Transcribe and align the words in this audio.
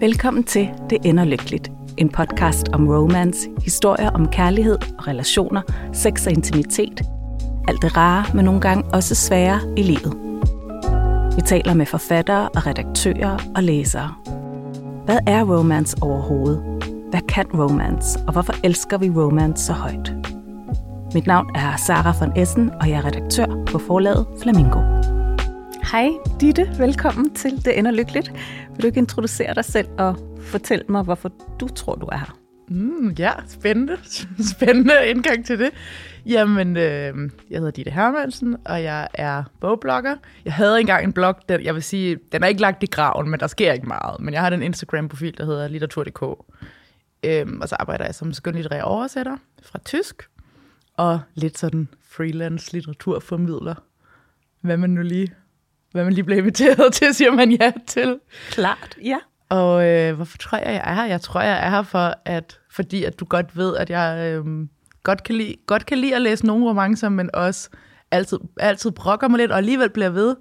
Velkommen 0.00 0.44
til 0.44 0.70
Det 0.90 0.98
ender 1.04 1.24
lykkeligt. 1.24 1.70
En 1.96 2.08
podcast 2.08 2.68
om 2.68 2.88
romance, 2.88 3.48
historier 3.64 4.10
om 4.10 4.28
kærlighed 4.28 4.78
og 4.98 5.06
relationer, 5.06 5.62
sex 5.92 6.26
og 6.26 6.32
intimitet. 6.32 7.02
Alt 7.68 7.82
det 7.82 7.96
rare, 7.96 8.24
men 8.34 8.44
nogle 8.44 8.60
gange 8.60 8.84
også 8.94 9.14
svære 9.14 9.60
i 9.76 9.82
livet. 9.82 10.14
Vi 11.36 11.40
taler 11.46 11.74
med 11.74 11.86
forfattere 11.86 12.48
og 12.48 12.66
redaktører 12.66 13.38
og 13.56 13.62
læsere. 13.62 14.14
Hvad 15.04 15.18
er 15.26 15.44
romance 15.44 15.96
overhovedet? 16.00 16.62
Hvad 17.10 17.20
kan 17.28 17.46
romance, 17.54 18.18
og 18.26 18.32
hvorfor 18.32 18.54
elsker 18.64 18.98
vi 18.98 19.10
romance 19.10 19.64
så 19.64 19.72
højt? 19.72 20.12
Mit 21.14 21.26
navn 21.26 21.50
er 21.54 21.76
Sara 21.76 22.14
von 22.20 22.32
Essen, 22.36 22.70
og 22.80 22.88
jeg 22.88 22.96
er 22.96 23.04
redaktør 23.04 23.64
på 23.66 23.78
forlaget 23.78 24.26
Flamingo. 24.42 24.97
Hej 25.92 26.10
Ditte, 26.40 26.78
velkommen 26.78 27.34
til 27.34 27.64
Det 27.64 27.78
ender 27.78 27.90
lykkeligt. 27.90 28.32
Vil 28.70 28.82
du 28.82 28.86
ikke 28.86 28.98
introducere 28.98 29.54
dig 29.54 29.64
selv 29.64 29.88
og 29.98 30.38
fortælle 30.40 30.84
mig, 30.88 31.02
hvorfor 31.02 31.32
du 31.60 31.68
tror, 31.68 31.94
du 31.94 32.06
er 32.06 32.16
her? 32.16 32.38
Mm, 32.68 33.10
ja, 33.18 33.32
spændende. 33.46 33.96
Spændende 34.56 34.94
indgang 35.06 35.46
til 35.46 35.58
det. 35.58 35.70
Jamen, 36.26 36.76
øh, 36.76 37.30
jeg 37.50 37.58
hedder 37.58 37.70
Ditte 37.70 37.90
Hermansen, 37.90 38.56
og 38.64 38.82
jeg 38.82 39.08
er 39.14 39.44
bogblogger. 39.60 40.16
Jeg 40.44 40.52
havde 40.52 40.80
engang 40.80 41.04
en 41.04 41.12
blog, 41.12 41.34
den, 41.48 41.64
jeg 41.64 41.74
vil 41.74 41.82
sige, 41.82 42.18
den 42.32 42.42
er 42.42 42.46
ikke 42.46 42.60
lagt 42.60 42.82
i 42.82 42.86
graven, 42.86 43.30
men 43.30 43.40
der 43.40 43.46
sker 43.46 43.72
ikke 43.72 43.88
meget. 43.88 44.20
Men 44.20 44.34
jeg 44.34 44.42
har 44.42 44.50
den 44.50 44.62
Instagram-profil, 44.62 45.38
der 45.38 45.44
hedder 45.44 45.68
litteratur.dk. 45.68 46.22
Øhm, 47.24 47.60
og 47.60 47.68
så 47.68 47.76
arbejder 47.80 48.04
jeg 48.04 48.14
som 48.14 48.32
skønlitterær 48.32 48.82
oversætter 48.82 49.36
fra 49.62 49.78
tysk, 49.84 50.28
og 50.96 51.20
lidt 51.34 51.58
sådan 51.58 51.88
freelance 52.08 52.72
litteraturformidler. 52.72 53.74
Hvad 54.60 54.76
man 54.76 54.90
nu 54.90 55.02
lige, 55.02 55.34
hvad 55.92 56.04
man 56.04 56.12
lige 56.12 56.24
bliver 56.24 56.38
inviteret 56.38 56.92
til, 56.94 57.14
siger 57.14 57.30
man 57.32 57.50
ja 57.50 57.72
til. 57.86 58.18
Klart, 58.50 58.96
ja. 59.04 59.18
Og 59.48 59.86
øh, 59.86 60.14
hvorfor 60.16 60.38
tror 60.38 60.58
jeg, 60.58 60.66
jeg 60.66 60.82
er 60.84 60.94
her? 60.94 61.04
Jeg 61.04 61.20
tror, 61.20 61.40
jeg 61.40 61.66
er 61.66 61.70
her 61.70 61.82
for, 61.82 62.14
at, 62.24 62.60
fordi 62.70 63.04
at 63.04 63.20
du 63.20 63.24
godt 63.24 63.56
ved, 63.56 63.76
at 63.76 63.90
jeg 63.90 64.32
øh, 64.34 64.44
godt, 65.02 65.22
kan 65.24 65.34
lide, 65.34 65.54
godt 65.66 65.86
kan 65.86 65.98
lide 65.98 66.14
at 66.14 66.22
læse 66.22 66.46
nogle 66.46 66.68
romancer, 66.68 67.08
men 67.08 67.30
også 67.34 67.68
altid, 68.10 68.38
altid 68.60 68.90
brokker 68.90 69.28
mig 69.28 69.38
lidt, 69.38 69.50
og 69.52 69.58
alligevel 69.58 69.90
bliver 69.90 70.10
ved. 70.10 70.36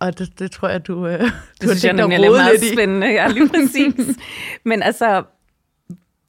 Og 0.00 0.18
det, 0.18 0.38
det 0.38 0.50
tror 0.50 0.68
jeg, 0.68 0.86
du, 0.86 1.06
øh, 1.06 1.20
du 1.20 1.24
Det 1.24 1.32
har 1.60 1.68
synes 1.68 1.84
jeg 1.84 1.92
nemlig 1.92 2.16
er 2.26 2.30
meget 2.30 2.62
i. 2.62 2.72
spændende. 2.72 3.06
Ja, 3.06 3.28
lige 3.28 3.48
præcis. 3.54 4.16
Men 4.64 4.82
altså, 4.82 5.22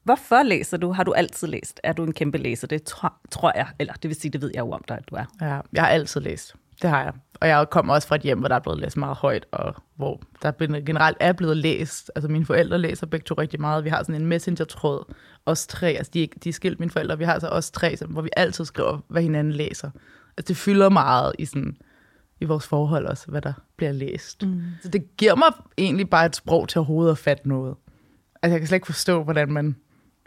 hvorfor 0.03 0.43
læser 0.43 0.77
du? 0.77 0.91
Har 0.91 1.03
du 1.03 1.11
altid 1.13 1.47
læst? 1.47 1.79
Er 1.83 1.93
du 1.93 2.03
en 2.03 2.13
kæmpe 2.13 2.37
læser? 2.37 2.67
Det 2.67 2.83
tror, 2.83 3.13
tror 3.31 3.51
jeg, 3.55 3.67
eller 3.79 3.93
det 3.93 4.07
vil 4.09 4.15
sige, 4.19 4.31
det 4.31 4.41
ved 4.41 4.51
jeg 4.53 4.59
jo 4.61 4.71
om 4.71 4.83
dig, 4.87 4.97
at 4.97 5.03
du 5.09 5.15
er. 5.15 5.25
Ja, 5.41 5.59
jeg 5.73 5.83
har 5.83 5.89
altid 5.89 6.21
læst. 6.21 6.55
Det 6.81 6.89
har 6.89 7.03
jeg. 7.03 7.13
Og 7.41 7.47
jeg 7.47 7.69
kommer 7.69 7.93
også 7.93 8.07
fra 8.07 8.15
et 8.15 8.21
hjem, 8.21 8.39
hvor 8.39 8.47
der 8.47 8.55
er 8.55 8.59
blevet 8.59 8.79
læst 8.79 8.97
meget 8.97 9.17
højt, 9.17 9.45
og 9.51 9.75
hvor 9.95 10.21
der 10.41 10.49
er 10.49 10.79
generelt 10.85 11.17
er 11.19 11.33
blevet 11.33 11.57
læst. 11.57 12.11
Altså 12.15 12.27
mine 12.29 12.45
forældre 12.45 12.77
læser 12.77 13.05
begge 13.05 13.23
to 13.23 13.35
rigtig 13.35 13.61
meget. 13.61 13.83
Vi 13.83 13.89
har 13.89 14.03
sådan 14.03 14.21
en 14.21 14.27
messenger-tråd, 14.27 15.13
os 15.45 15.67
tre, 15.67 15.87
altså 15.87 16.11
de, 16.13 16.27
de 16.43 16.49
er 16.49 16.53
skilt 16.53 16.79
mine 16.79 16.89
forældre, 16.91 17.17
vi 17.17 17.23
har 17.23 17.39
så 17.39 17.47
os 17.47 17.71
tre, 17.71 17.97
som- 17.97 18.11
hvor 18.11 18.21
vi 18.21 18.29
altid 18.37 18.65
skriver, 18.65 18.99
hvad 19.07 19.21
hinanden 19.21 19.53
læser. 19.53 19.89
Altså 20.37 20.47
det 20.47 20.57
fylder 20.57 20.89
meget 20.89 21.35
i 21.39 21.45
sådan 21.45 21.77
i 22.39 22.45
vores 22.45 22.67
forhold 22.67 23.05
også, 23.05 23.27
hvad 23.27 23.41
der 23.41 23.53
bliver 23.77 23.91
læst. 23.91 24.45
Mm. 24.45 24.61
Så 24.81 24.89
det 24.89 25.17
giver 25.17 25.35
mig 25.35 25.47
egentlig 25.77 26.09
bare 26.09 26.25
et 26.25 26.35
sprog 26.35 26.69
til 26.69 26.79
overhovedet 26.79 27.11
at 27.11 27.17
fatte 27.17 27.49
noget. 27.49 27.75
Altså 28.43 28.53
jeg 28.53 28.59
kan 28.61 28.67
slet 28.67 28.75
ikke 28.75 28.85
forstå, 28.85 29.23
hvordan 29.23 29.51
man 29.51 29.75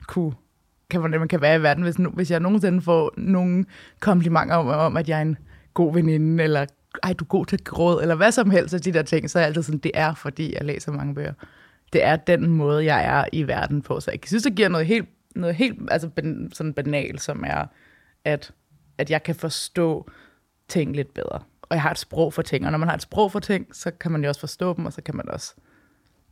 kunne 0.06 0.34
kan, 0.90 1.00
hvordan 1.00 1.20
man 1.20 1.28
kan 1.28 1.40
være 1.40 1.56
i 1.56 1.62
verden, 1.62 1.82
hvis, 1.82 1.98
nu, 1.98 2.10
hvis 2.10 2.30
jeg 2.30 2.40
nogensinde 2.40 2.82
får 2.82 3.10
nogle 3.16 3.64
komplimenter 4.00 4.54
om, 4.54 4.66
om, 4.68 4.96
at 4.96 5.08
jeg 5.08 5.18
er 5.18 5.22
en 5.22 5.36
god 5.74 5.94
veninde, 5.94 6.44
eller 6.44 6.66
ej, 7.02 7.12
du 7.12 7.24
er 7.24 7.28
god 7.28 7.46
til 7.46 7.64
gråd, 7.64 8.02
eller 8.02 8.14
hvad 8.14 8.32
som 8.32 8.50
helst 8.50 8.74
af 8.74 8.80
de 8.80 8.92
der 8.92 9.02
ting, 9.02 9.30
så 9.30 9.38
er 9.38 9.40
jeg 9.40 9.48
altid 9.48 9.62
sådan, 9.62 9.78
det 9.78 9.92
er, 9.94 10.14
fordi 10.14 10.54
jeg 10.54 10.64
læser 10.64 10.92
mange 10.92 11.14
bøger. 11.14 11.32
Det 11.92 12.04
er 12.04 12.16
den 12.16 12.46
måde, 12.46 12.84
jeg 12.84 13.04
er 13.04 13.24
i 13.32 13.42
verden 13.42 13.82
på. 13.82 14.00
Så 14.00 14.10
jeg 14.10 14.20
synes, 14.26 14.42
det 14.42 14.54
giver 14.54 14.68
noget 14.68 14.86
helt, 14.86 15.08
noget 15.36 15.56
helt 15.56 15.78
altså, 15.90 16.08
ben, 16.08 16.50
sådan 16.52 16.74
banalt, 16.74 17.22
som 17.22 17.44
er, 17.46 17.66
at, 18.24 18.52
at 18.98 19.10
jeg 19.10 19.22
kan 19.22 19.34
forstå 19.34 20.10
ting 20.68 20.96
lidt 20.96 21.14
bedre. 21.14 21.40
Og 21.62 21.74
jeg 21.74 21.82
har 21.82 21.90
et 21.90 21.98
sprog 21.98 22.34
for 22.34 22.42
ting, 22.42 22.66
og 22.66 22.70
når 22.70 22.78
man 22.78 22.88
har 22.88 22.94
et 22.94 23.02
sprog 23.02 23.32
for 23.32 23.40
ting, 23.40 23.76
så 23.76 23.90
kan 23.90 24.12
man 24.12 24.22
jo 24.22 24.28
også 24.28 24.40
forstå 24.40 24.74
dem, 24.76 24.86
og 24.86 24.92
så 24.92 25.02
kan 25.02 25.16
man 25.16 25.28
også 25.28 25.54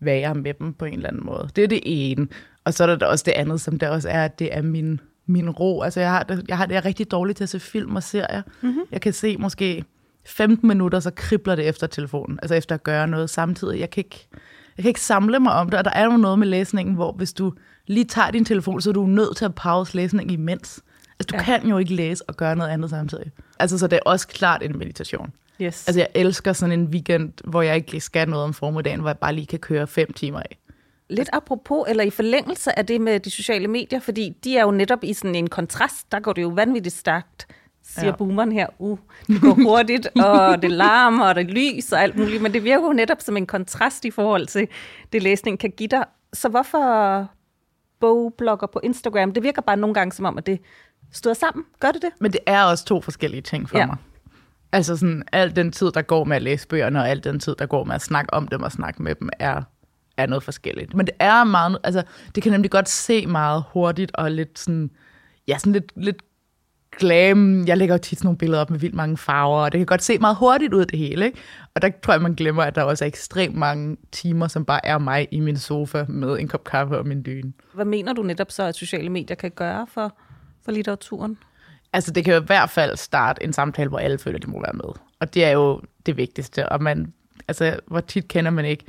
være 0.00 0.34
med 0.34 0.54
dem 0.54 0.74
på 0.74 0.84
en 0.84 0.94
eller 0.94 1.08
anden 1.08 1.26
måde. 1.26 1.48
Det 1.56 1.64
er 1.64 1.68
det 1.68 1.80
ene. 1.84 2.28
Og 2.64 2.74
så 2.74 2.84
er 2.84 2.96
der 2.96 3.06
også 3.06 3.22
det 3.26 3.32
andet, 3.32 3.60
som 3.60 3.78
der 3.78 3.88
også 3.88 4.08
er, 4.08 4.24
at 4.24 4.38
det 4.38 4.56
er 4.56 4.62
min, 4.62 5.00
min 5.28 5.50
ro. 5.50 5.82
Altså 5.82 6.00
jeg 6.00 6.10
har, 6.10 6.22
det, 6.22 6.44
jeg 6.48 6.56
har 6.56 6.66
det 6.66 6.72
jeg 6.72 6.78
er 6.80 6.84
rigtig 6.84 7.10
dårligt 7.10 7.36
til 7.36 7.44
at 7.44 7.48
se 7.48 7.60
film 7.60 7.96
og 7.96 8.02
serier. 8.02 8.42
Mm-hmm. 8.60 8.80
Jeg 8.92 9.00
kan 9.00 9.12
se 9.12 9.36
måske 9.36 9.84
15 10.26 10.68
minutter, 10.68 11.00
så 11.00 11.10
kribler 11.10 11.54
det 11.54 11.68
efter 11.68 11.86
telefonen. 11.86 12.38
Altså 12.42 12.54
efter 12.54 12.74
at 12.74 12.82
gøre 12.82 13.08
noget 13.08 13.30
samtidig. 13.30 13.80
Jeg 13.80 13.90
kan 13.90 14.00
ikke, 14.04 14.28
jeg 14.76 14.82
kan 14.82 14.88
ikke 14.88 15.00
samle 15.00 15.40
mig 15.40 15.52
om 15.52 15.70
det, 15.70 15.78
og 15.78 15.84
der 15.84 15.90
er 15.90 16.04
jo 16.04 16.16
noget 16.16 16.38
med 16.38 16.46
læsningen, 16.46 16.94
hvor 16.94 17.12
hvis 17.12 17.32
du 17.32 17.52
lige 17.86 18.04
tager 18.04 18.30
din 18.30 18.44
telefon, 18.44 18.80
så 18.80 18.90
er 18.90 18.94
du 18.94 19.06
nødt 19.06 19.36
til 19.36 19.44
at 19.44 19.54
pause 19.54 19.96
læsningen 19.96 20.40
imens. 20.40 20.82
Altså 21.20 21.26
du 21.30 21.36
Ja. 21.36 21.42
kan 21.42 21.68
jo 21.68 21.78
ikke 21.78 21.94
læse 21.94 22.24
og 22.28 22.36
gøre 22.36 22.56
noget 22.56 22.70
andet 22.70 22.90
samtidig. 22.90 23.30
Altså 23.58 23.78
så 23.78 23.86
det 23.86 23.96
er 23.96 24.00
også 24.10 24.28
klart 24.28 24.62
en 24.62 24.78
meditation. 24.78 25.32
Yes. 25.60 25.88
Altså 25.88 26.00
jeg 26.00 26.08
elsker 26.14 26.52
sådan 26.52 26.80
en 26.80 26.86
weekend, 26.86 27.32
hvor 27.44 27.62
jeg 27.62 27.76
ikke 27.76 28.00
skal 28.00 28.28
noget 28.28 28.44
om 28.44 28.54
formiddagen, 28.54 29.00
hvor 29.00 29.08
jeg 29.08 29.18
bare 29.18 29.34
lige 29.34 29.46
kan 29.46 29.58
køre 29.58 29.86
fem 29.86 30.12
timer 30.12 30.38
af. 30.40 30.58
Lidt 31.10 31.30
apropos, 31.32 31.84
eller 31.88 32.04
i 32.04 32.10
forlængelse 32.10 32.78
af 32.78 32.86
det 32.86 33.00
med 33.00 33.20
de 33.20 33.30
sociale 33.30 33.68
medier, 33.68 34.00
fordi 34.00 34.36
de 34.44 34.58
er 34.58 34.62
jo 34.62 34.70
netop 34.70 35.04
i 35.04 35.12
sådan 35.12 35.34
en 35.34 35.46
kontrast, 35.46 36.12
der 36.12 36.20
går 36.20 36.32
det 36.32 36.42
jo 36.42 36.48
vanvittigt 36.48 36.94
stærkt, 36.94 37.46
siger 37.82 38.06
ja. 38.06 38.16
Boomeren 38.16 38.52
her. 38.52 38.66
Uh, 38.78 38.98
det 39.26 39.40
går 39.40 39.54
hurtigt, 39.54 40.08
og 40.24 40.62
det 40.62 40.70
larmer, 40.70 41.28
og 41.28 41.34
det 41.34 41.46
lys 41.46 41.92
og 41.92 42.02
alt 42.02 42.16
muligt, 42.16 42.42
men 42.42 42.52
det 42.52 42.64
virker 42.64 42.86
jo 42.86 42.92
netop 42.92 43.20
som 43.20 43.36
en 43.36 43.46
kontrast 43.46 44.04
i 44.04 44.10
forhold 44.10 44.46
til 44.46 44.68
det, 45.12 45.22
læsning 45.22 45.58
kan 45.58 45.70
give 45.70 45.88
dig. 45.88 46.04
Så 46.32 46.48
hvorfor 46.48 47.26
bogblogger 48.00 48.66
på 48.66 48.80
Instagram? 48.84 49.32
Det 49.32 49.42
virker 49.42 49.62
bare 49.62 49.76
nogle 49.76 49.94
gange 49.94 50.12
som 50.12 50.24
om, 50.24 50.38
at 50.38 50.46
det 50.46 50.60
støder 51.12 51.34
sammen. 51.34 51.64
Gør 51.80 51.90
det 51.92 52.02
det? 52.02 52.10
Men 52.20 52.32
det 52.32 52.40
er 52.46 52.62
også 52.62 52.84
to 52.84 53.00
forskellige 53.00 53.42
ting 53.42 53.68
for 53.68 53.78
ja. 53.78 53.86
mig. 53.86 53.96
Altså 54.72 54.96
sådan, 54.96 55.22
al 55.32 55.56
den 55.56 55.72
tid, 55.72 55.92
der 55.92 56.02
går 56.02 56.24
med 56.24 56.36
at 56.36 56.42
læse 56.42 56.68
bøgerne, 56.68 57.00
og 57.00 57.08
al 57.08 57.24
den 57.24 57.40
tid, 57.40 57.54
der 57.58 57.66
går 57.66 57.84
med 57.84 57.94
at 57.94 58.02
snakke 58.02 58.34
om 58.34 58.48
dem 58.48 58.62
og 58.62 58.72
snakke 58.72 59.02
med 59.02 59.14
dem, 59.14 59.28
er, 59.38 59.62
er 60.18 60.26
noget 60.26 60.42
forskelligt. 60.42 60.94
Men 60.94 61.06
det 61.06 61.14
er 61.18 61.44
meget, 61.44 61.78
altså, 61.84 62.02
det 62.34 62.42
kan 62.42 62.52
nemlig 62.52 62.70
godt 62.70 62.88
se 62.88 63.26
meget 63.26 63.64
hurtigt 63.72 64.10
og 64.14 64.30
lidt 64.30 64.58
sådan, 64.58 64.90
ja, 65.48 65.58
sådan 65.58 65.72
lidt, 65.72 65.92
lidt 65.96 66.22
glam. 66.98 67.66
Jeg 67.66 67.76
lægger 67.76 67.94
jo 67.94 67.98
tit 67.98 68.18
sådan 68.18 68.26
nogle 68.26 68.38
billeder 68.38 68.60
op 68.60 68.70
med 68.70 68.78
vildt 68.78 68.94
mange 68.94 69.16
farver, 69.16 69.60
og 69.60 69.72
det 69.72 69.78
kan 69.78 69.86
godt 69.86 70.02
se 70.02 70.18
meget 70.18 70.36
hurtigt 70.36 70.74
ud 70.74 70.84
det 70.84 70.98
hele, 70.98 71.26
ikke? 71.26 71.38
Og 71.74 71.82
der 71.82 71.90
tror 72.02 72.14
jeg, 72.14 72.22
man 72.22 72.34
glemmer, 72.34 72.62
at 72.62 72.74
der 72.74 72.82
også 72.82 73.04
er 73.04 73.06
ekstremt 73.06 73.54
mange 73.54 73.96
timer, 74.12 74.48
som 74.48 74.64
bare 74.64 74.86
er 74.86 74.98
mig 74.98 75.28
i 75.30 75.40
min 75.40 75.56
sofa 75.56 76.04
med 76.08 76.38
en 76.38 76.48
kop 76.48 76.64
kaffe 76.64 76.98
og 76.98 77.06
min 77.06 77.22
dyne. 77.26 77.52
Hvad 77.74 77.84
mener 77.84 78.12
du 78.12 78.22
netop 78.22 78.50
så, 78.50 78.62
at 78.62 78.74
sociale 78.74 79.08
medier 79.08 79.36
kan 79.36 79.50
gøre 79.50 79.86
for, 79.86 80.16
for 80.64 80.72
litteraturen? 80.72 81.38
Altså, 81.92 82.12
det 82.12 82.24
kan 82.24 82.34
jo 82.34 82.40
i 82.40 82.44
hvert 82.44 82.70
fald 82.70 82.96
starte 82.96 83.44
en 83.44 83.52
samtale, 83.52 83.88
hvor 83.88 83.98
alle 83.98 84.18
føler, 84.18 84.38
at 84.38 84.42
de 84.42 84.50
må 84.50 84.60
være 84.60 84.72
med. 84.74 84.94
Og 85.20 85.34
det 85.34 85.44
er 85.44 85.50
jo 85.50 85.80
det 86.06 86.16
vigtigste. 86.16 86.68
Og 86.68 86.82
man, 86.82 87.12
altså, 87.48 87.80
hvor 87.86 88.00
tit 88.00 88.28
kender 88.28 88.50
man 88.50 88.64
ikke 88.64 88.84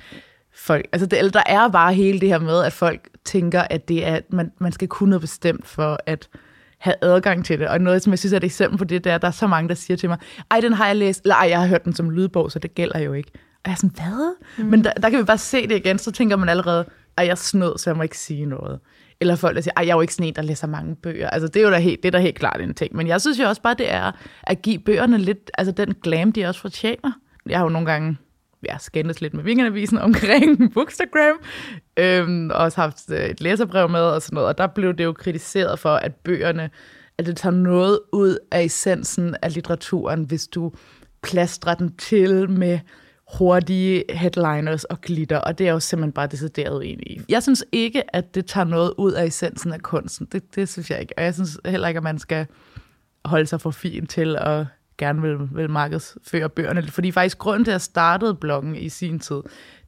folk. 0.60 0.86
Altså, 0.92 1.06
det, 1.06 1.20
eller 1.20 1.32
der 1.32 1.44
er 1.46 1.70
bare 1.70 1.94
hele 1.94 2.20
det 2.20 2.30
her 2.30 2.40
med, 2.40 2.64
at 2.64 2.74
folk 2.74 3.10
tænker, 3.26 3.62
at 3.62 3.88
det 3.88 4.08
er, 4.08 4.16
at 4.16 4.34
man, 4.34 4.52
man 4.60 4.72
skal 4.72 4.88
kunne 4.88 5.10
noget 5.10 5.22
bestemt 5.22 5.68
for 5.68 5.98
at 6.06 6.30
have 6.78 6.96
adgang 7.02 7.46
til 7.46 7.60
det. 7.60 7.68
Og 7.68 7.82
noget, 7.82 8.02
som 8.02 8.12
jeg 8.12 8.20
synes 8.20 8.34
er 8.34 8.38
et 8.38 8.44
eksempel 8.44 8.78
på 8.78 8.84
det, 8.84 9.04
det 9.04 9.10
er, 9.10 9.16
at 9.16 9.22
der 9.22 9.28
er 9.28 9.32
så 9.32 9.48
mange, 9.48 9.70
der 9.70 9.76
siger 9.76 9.98
til 9.98 10.10
mig, 10.10 10.18
ej, 10.52 10.60
den 10.60 10.74
har 10.74 10.88
jeg 10.88 10.96
læst, 10.96 11.22
eller 11.24 11.36
ej, 11.36 11.50
jeg 11.50 11.60
har 11.60 11.68
hørt 11.68 11.86
den 11.86 11.94
som 11.94 12.10
lydbog, 12.10 12.52
så 12.52 12.60
det 12.60 12.76
gælder 12.76 13.00
jo 13.00 13.14
ikke. 13.14 13.32
Og 13.36 13.62
jeg 13.66 13.72
er 13.72 13.76
sådan, 13.76 13.92
hvad? 13.96 14.36
Mm. 14.58 14.66
Men 14.66 14.84
der, 14.84 14.94
der 14.94 15.10
kan 15.10 15.20
vi 15.20 15.24
bare 15.24 15.38
se 15.38 15.68
det 15.68 15.76
igen, 15.76 16.00
så 16.00 16.12
tænker 16.12 16.36
man 16.36 16.50
allerede, 16.50 16.86
ej, 17.18 17.26
jeg 17.26 17.32
er 17.32 17.36
snød, 17.36 17.78
så 17.78 17.90
jeg 17.90 17.98
må 17.98 18.04
ikke 18.04 18.18
sige 18.18 18.46
noget. 18.46 18.80
Eller 19.22 19.36
folk, 19.36 19.56
der 19.56 19.62
siger, 19.62 19.74
ej, 19.78 19.86
jeg 19.86 19.92
er 19.92 19.96
jo 19.96 20.02
ikke 20.02 20.14
sådan 20.14 20.28
en, 20.28 20.36
der 20.36 20.42
læser 20.42 20.68
mange 20.68 20.96
bøger. 20.96 21.30
Altså, 21.30 21.48
det 21.48 21.60
er 21.60 21.64
jo 21.64 21.72
da 21.72 21.78
helt, 21.78 22.04
det 22.04 22.08
er 22.08 22.12
da 22.12 22.20
helt 22.20 22.40
klart 22.40 22.62
en 22.62 22.74
ting. 22.74 22.96
Men 22.96 23.08
jeg 23.08 23.22
synes 23.22 23.40
jo 23.40 23.48
også 23.48 23.62
bare, 23.62 23.74
det 23.74 23.92
er 23.94 24.12
at 24.44 24.62
give 24.62 24.80
bøgerne 24.80 25.18
lidt, 25.18 25.52
altså 25.58 25.72
den 25.72 25.94
glam, 26.04 26.32
de 26.32 26.46
også 26.46 26.62
fortjener. 26.62 27.12
Jeg 27.50 27.58
har 27.58 27.66
jo 27.66 27.70
nogle 27.70 27.92
gange 27.92 28.18
ja, 28.68 28.78
skændes 28.78 29.22
lidt 29.22 29.34
med 29.34 29.44
Weekendavisen 29.44 29.98
omkring 30.08 30.74
Bookstagram, 30.74 31.40
øhm, 31.98 32.50
og 32.50 32.56
også 32.56 32.82
haft 32.82 33.12
øh, 33.12 33.26
et 33.26 33.42
læserbrev 33.42 33.90
med 33.90 34.02
og 34.02 34.22
sådan 34.22 34.36
noget, 34.36 34.48
og 34.48 34.58
der 34.58 34.68
blev 34.68 34.94
det 34.94 35.04
jo 35.04 35.14
kritiseret 35.14 35.80
for, 35.80 35.96
at 35.96 36.16
bøgerne, 36.16 36.70
at 37.18 37.26
det 37.26 37.38
tager 37.38 37.56
noget 37.56 38.00
ud 38.12 38.38
af 38.52 38.64
essensen 38.64 39.36
af 39.42 39.54
litteraturen, 39.54 40.24
hvis 40.24 40.48
du 40.48 40.72
plastrer 41.24 41.74
den 41.74 41.96
til 41.96 42.50
med 42.50 42.80
hurtige 43.38 44.04
headliners 44.10 44.84
og 44.84 45.02
glitter, 45.02 45.38
og 45.38 45.58
det 45.58 45.68
er 45.68 45.72
jo 45.72 45.80
simpelthen 45.80 46.12
bare 46.12 46.28
decideret 46.28 46.78
uenig 46.78 47.12
i. 47.12 47.22
Jeg 47.30 47.44
synes 47.44 47.66
ikke, 47.72 48.16
at 48.16 48.36
det 48.36 48.46
tager 48.46 48.66
noget 48.66 48.94
ud 48.98 49.12
af 49.12 49.26
essensen 49.26 49.74
af 49.74 49.82
kunsten. 49.82 50.28
Det, 50.32 50.56
det 50.56 50.70
synes 50.70 50.90
jeg 50.90 51.02
ikke. 51.02 51.14
Og 51.18 51.24
jeg 51.24 51.34
synes 51.34 51.60
heller 51.66 51.88
ikke, 51.88 51.98
at 51.98 52.04
man 52.04 52.20
skal 52.20 52.46
holde 53.26 53.46
sig 53.46 53.62
for 53.62 53.72
fin 53.72 54.08
til 54.08 54.36
at 54.40 54.66
gerne 55.00 55.22
vil, 55.22 55.38
vil 55.52 55.70
markedsføre 55.70 56.50
bøgerne. 56.50 56.88
Fordi 56.88 57.12
faktisk 57.12 57.38
grunden 57.38 57.64
til, 57.66 57.72
at 57.72 57.74
jeg 57.74 57.82
startede 57.82 58.36
bloggen 58.36 58.76
i 58.76 58.90
sin 58.90 59.20
tid, 59.20 59.42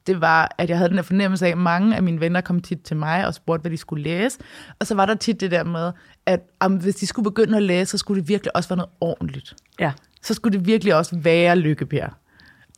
det 0.06 0.20
var, 0.20 0.54
at 0.58 0.68
jeg 0.70 0.78
havde 0.78 0.88
den 0.88 0.96
der 0.96 1.02
fornemmelse 1.02 1.46
af, 1.46 1.50
at 1.50 1.58
mange 1.58 1.96
af 1.96 2.02
mine 2.02 2.20
venner 2.20 2.40
kom 2.40 2.60
tit 2.60 2.80
til 2.80 2.96
mig 2.96 3.26
og 3.26 3.34
spurgte, 3.34 3.60
hvad 3.62 3.70
de 3.70 3.76
skulle 3.76 4.02
læse. 4.02 4.38
Og 4.80 4.86
så 4.86 4.94
var 4.94 5.06
der 5.06 5.14
tit 5.14 5.40
det 5.40 5.50
der 5.50 5.64
med, 5.64 5.92
at 6.26 6.40
om, 6.60 6.74
hvis 6.74 6.94
de 6.94 7.06
skulle 7.06 7.24
begynde 7.30 7.56
at 7.56 7.62
læse, 7.62 7.90
så 7.90 7.98
skulle 7.98 8.20
det 8.20 8.28
virkelig 8.28 8.56
også 8.56 8.68
være 8.68 8.76
noget 8.76 8.90
ordentligt. 9.00 9.54
Ja. 9.80 9.92
Så 10.22 10.34
skulle 10.34 10.58
det 10.58 10.66
virkelig 10.66 10.94
også 10.94 11.16
være 11.16 11.56
Lykkebjerg. 11.56 12.12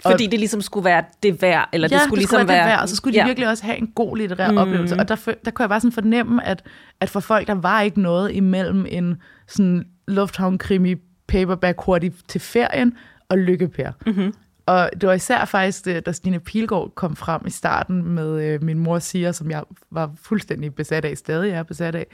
Fordi 0.02 0.26
det 0.26 0.38
ligesom 0.38 0.60
skulle 0.60 0.84
være 0.84 1.04
det 1.22 1.42
værd, 1.42 1.69
eller 1.72 1.88
ja, 1.90 1.94
det 1.94 2.02
skulle 2.02 2.10
det 2.10 2.19
ligesom 2.19 2.38
skulle 2.38 2.48
være, 2.48 2.56
være... 2.56 2.64
det 2.66 2.72
værd, 2.72 2.80
og 2.82 2.88
så 2.88 2.96
skulle 2.96 3.14
de 3.14 3.20
ja. 3.20 3.26
virkelig 3.26 3.48
også 3.48 3.64
have 3.64 3.78
en 3.78 3.87
god 3.87 4.16
litterær 4.16 4.50
Mm. 4.50 4.58
oplevelse. 4.58 4.96
Og 4.96 5.08
der, 5.08 5.16
der 5.44 5.50
kunne 5.50 5.62
jeg 5.62 5.69
bare 5.69 5.80
sådan 5.80 5.92
fornemme, 5.92 6.46
at, 6.46 6.62
at 7.00 7.10
for 7.10 7.20
folk, 7.20 7.46
der 7.46 7.54
var 7.54 7.80
ikke 7.80 8.00
noget 8.00 8.32
imellem 8.32 8.87
en 8.88 9.16
sådan 9.48 9.84
lufthavn-krimi 10.08 10.94
paperback 11.26 11.81
hurtigt 11.81 12.15
til 12.29 12.41
ferien 12.41 12.94
og 13.29 13.38
Lykkepær. 13.38 13.91
Mm-hmm. 14.06 14.35
Og 14.67 14.91
det 15.00 15.06
var 15.09 15.12
især 15.15 15.44
faktisk, 15.44 15.85
det, 15.85 16.06
da 16.06 16.12
Stine 16.12 16.41
Pilgaard 16.41 16.93
kom 16.94 17.17
frem 17.17 17.47
i 17.47 17.50
starten 17.50 18.03
med 18.03 18.44
øh, 18.44 18.62
Min 18.62 18.79
mor 18.79 18.99
siger, 18.99 19.32
som 19.32 19.50
jeg 19.50 19.62
var 19.91 20.11
fuldstændig 20.23 20.75
besat 20.75 21.05
af, 21.05 21.17
stadig 21.17 21.50
er 21.50 21.62
besat 21.62 21.94
af, 21.94 22.06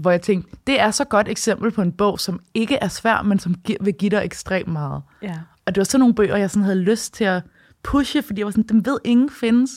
hvor 0.00 0.10
jeg 0.10 0.22
tænkte, 0.22 0.56
det 0.66 0.80
er 0.80 0.90
så 0.90 1.04
godt 1.04 1.28
eksempel 1.28 1.70
på 1.70 1.82
en 1.82 1.92
bog, 1.92 2.20
som 2.20 2.40
ikke 2.54 2.76
er 2.76 2.88
svær, 2.88 3.22
men 3.22 3.38
som 3.38 3.54
gi- 3.54 3.76
vil 3.80 3.94
give 3.94 4.10
dig 4.10 4.22
ekstremt 4.24 4.68
meget. 4.68 5.02
Ja. 5.22 5.34
Og 5.66 5.74
det 5.74 5.80
var 5.80 5.84
sådan 5.84 6.00
nogle 6.00 6.14
bøger, 6.14 6.36
jeg 6.36 6.50
sådan 6.50 6.64
havde 6.64 6.78
lyst 6.78 7.14
til 7.14 7.24
at 7.24 7.42
pushe, 7.82 8.22
fordi 8.22 8.40
jeg 8.40 8.46
var 8.46 8.50
sådan, 8.50 8.64
dem 8.64 8.86
ved 8.86 8.98
ingen 9.04 9.30
findes. 9.30 9.70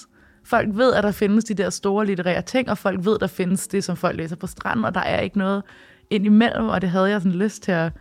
Folk 0.44 0.70
ved, 0.74 0.94
at 0.94 1.04
der 1.04 1.12
findes 1.12 1.44
de 1.44 1.54
der 1.54 1.70
store 1.70 2.06
litterære 2.06 2.42
ting, 2.42 2.70
og 2.70 2.78
folk 2.78 3.06
ved, 3.06 3.16
at 3.16 3.22
der 3.22 3.28
findes 3.28 3.68
det, 3.68 3.84
som 3.84 3.96
folk 3.98 4.18
læser 4.18 4.36
på 4.36 4.48
stranden, 4.48 4.86
og 4.86 4.94
der 4.94 5.02
er 5.02 5.20
ikke 5.20 5.38
noget 5.38 5.64
ind 6.10 6.26
imellem, 6.26 6.68
og 6.68 6.82
det 6.82 6.90
havde 6.90 7.10
jeg 7.10 7.22
sådan 7.22 7.38
lyst 7.38 7.64
til 7.64 7.72
at 7.72 7.92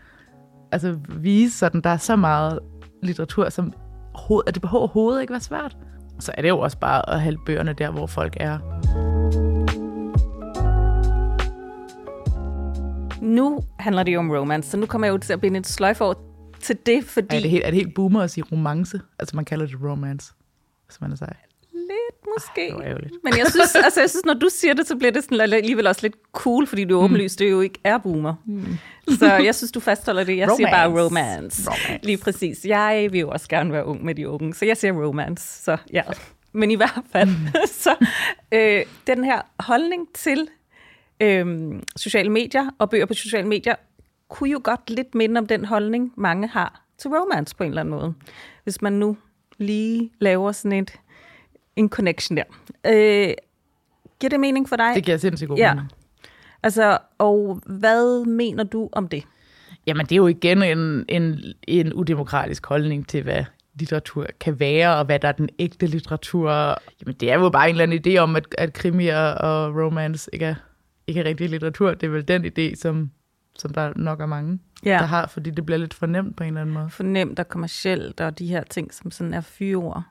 altså, 0.73 0.99
vise, 1.09 1.59
sådan, 1.59 1.81
der 1.81 1.91
er 1.91 1.97
så 1.97 2.17
meget 2.17 2.59
litteratur, 3.03 3.49
som 3.49 3.73
hoved, 4.15 4.43
at 4.47 4.55
det 4.55 4.63
behøver 4.63 4.81
overhovedet 4.81 5.21
ikke 5.21 5.31
være 5.31 5.41
svært. 5.41 5.77
Så 6.19 6.33
er 6.35 6.43
det 6.43 6.49
jo 6.49 6.59
også 6.59 6.79
bare 6.79 7.11
at 7.11 7.21
have 7.21 7.37
bøgerne 7.47 7.73
der, 7.73 7.91
hvor 7.91 8.07
folk 8.07 8.37
er. 8.41 8.59
Nu 13.23 13.61
handler 13.79 14.03
det 14.03 14.15
jo 14.15 14.19
om 14.19 14.31
romance, 14.31 14.71
så 14.71 14.77
nu 14.77 14.87
kommer 14.87 15.07
jeg 15.07 15.13
jo 15.13 15.19
til 15.19 15.33
at 15.33 15.41
binde 15.41 15.59
et 15.59 15.67
sløjf 15.67 16.01
over 16.01 16.15
til 16.61 16.79
det, 16.87 17.05
fordi... 17.05 17.37
Er 17.37 17.41
det, 17.41 17.51
helt, 17.51 17.65
er 17.65 17.71
det 17.71 17.81
helt 17.81 17.95
boomer 17.95 18.21
at 18.21 18.31
sige 18.31 18.45
romance? 18.53 19.01
Altså 19.19 19.37
man 19.37 19.45
kalder 19.45 19.67
det 19.67 19.77
romance, 19.83 20.33
hvis 20.87 21.01
man 21.01 21.13
er 21.13 21.17
sej. 21.17 21.37
Måske. 22.37 22.73
Ærgerligt. 22.85 23.13
Men 23.25 23.39
jeg 23.39 23.47
synes, 23.51 23.75
altså, 23.85 24.01
jeg 24.01 24.11
synes, 24.11 24.25
når 24.25 24.35
du 24.35 24.49
siger 24.49 24.75
det, 24.75 24.87
så 24.87 24.97
bliver 24.97 25.13
det 25.13 25.25
sådan 25.25 25.41
alligevel 25.41 25.87
også 25.87 26.03
lidt 26.03 26.17
cool, 26.33 26.67
fordi 26.67 26.85
du 26.85 26.99
åbenlyst 26.99 27.39
det 27.39 27.51
jo 27.51 27.61
ikke 27.61 27.79
er 27.85 27.99
boomer. 27.99 28.35
Mm. 28.47 28.79
Så 29.19 29.27
jeg 29.27 29.55
synes, 29.55 29.73
du 29.73 29.81
fastholder 29.81 30.25
det. 30.25 30.37
Jeg 30.37 30.51
siger 30.57 30.71
bare 30.71 30.89
Romance. 30.89 31.05
romance. 31.05 31.71
Romance. 31.71 32.07
Lige 32.07 32.19
præcis. 32.19 32.65
Jeg 32.65 33.09
vil 33.13 33.21
jo 33.21 33.31
også 33.31 33.49
gerne 33.49 33.73
være 33.73 33.85
ung 33.85 34.05
med 34.05 34.15
de 34.15 34.29
unge, 34.29 34.55
så 34.55 34.65
jeg 34.65 34.77
siger 34.77 34.93
romance. 34.93 35.63
Så 35.65 35.77
ja. 35.93 36.03
Men 36.53 36.71
i 36.71 36.75
hvert 36.75 37.03
fald, 37.13 37.29
så 37.85 38.07
øh, 38.53 38.83
den 39.07 39.25
her 39.25 39.41
holdning 39.61 40.09
til 40.15 40.49
øh, 41.21 41.73
sociale 41.97 42.31
medier 42.31 42.71
og 42.79 42.91
bøger 42.91 43.07
på 43.07 43.15
sociale 43.15 43.49
medier, 43.49 43.75
kunne 44.29 44.51
jo 44.51 44.61
godt 44.65 44.91
lidt 44.91 45.15
minde 45.15 45.39
om 45.39 45.47
den 45.47 45.65
holdning, 45.65 46.13
mange 46.17 46.49
har 46.49 46.83
til 46.99 47.11
romance 47.11 47.57
på 47.57 47.65
en 47.65 47.69
eller 47.69 47.81
anden 47.81 47.95
måde. 47.95 48.15
Hvis 48.65 48.83
man 48.83 48.93
nu 48.93 49.17
lige 49.59 50.11
laver 50.19 50.53
sådan 50.53 50.73
et, 50.73 51.01
en 51.79 51.89
connection 51.89 52.37
der. 52.37 52.43
Øh, 52.87 53.35
giver 54.21 54.29
det 54.31 54.41
mening 54.41 54.69
for 54.69 54.77
dig? 54.77 54.93
Det 54.95 55.05
giver 55.05 55.17
sindssygt 55.17 55.49
god 55.49 55.57
Ja. 55.59 55.75
mening. 55.75 55.91
Altså, 56.63 56.99
og 57.19 57.61
hvad 57.67 58.25
mener 58.27 58.65
du 58.65 58.89
om 58.93 59.09
det? 59.09 59.25
Jamen, 59.87 60.07
det 60.07 60.13
er 60.13 60.17
jo 60.17 60.27
igen 60.27 60.63
en, 60.63 61.05
en, 61.09 61.41
en 61.69 61.93
udemokratisk 61.93 62.67
holdning 62.67 63.09
til, 63.09 63.23
hvad 63.23 63.45
litteratur 63.75 64.27
kan 64.41 64.61
være, 64.61 64.97
og 64.97 65.05
hvad 65.05 65.19
der 65.19 65.29
er 65.29 65.33
den 65.33 65.49
ægte 65.59 65.87
litteratur. 65.87 66.51
Jamen, 67.01 67.15
det 67.21 67.31
er 67.31 67.35
jo 67.39 67.51
bare 67.51 67.69
en 67.71 67.75
eller 67.81 67.83
anden 67.97 68.03
idé 68.07 68.19
om, 68.19 68.37
at, 68.37 68.47
at 68.59 68.73
krimier 68.73 69.19
og 69.19 69.77
romance 69.85 70.31
ikke 70.33 70.45
er, 70.45 70.55
ikke 71.07 71.21
er 71.21 71.25
rigtig 71.25 71.49
litteratur. 71.51 71.91
Det 71.95 72.03
er 72.07 72.11
vel 72.11 72.29
den 72.29 72.45
idé, 72.45 72.75
som, 72.77 73.11
som 73.59 73.73
der 73.75 73.93
nok 73.97 74.21
er 74.21 74.27
mange, 74.27 74.59
Ja. 74.85 74.91
der 74.91 75.05
har, 75.07 75.27
fordi 75.27 75.51
det 75.51 75.67
bliver 75.67 75.79
lidt 75.79 75.95
fornemt 75.95 76.37
på 76.37 76.43
en 76.43 76.49
eller 76.49 76.61
anden 76.61 76.75
måde. 76.75 76.91
Fornemt 76.91 77.39
og 77.39 77.49
kommercielt 77.49 78.21
og 78.21 78.39
de 78.39 78.47
her 78.47 78.63
ting, 78.65 78.95
som 78.95 79.11
sådan 79.11 79.35
er 79.35 79.41
fyreord. 79.41 80.03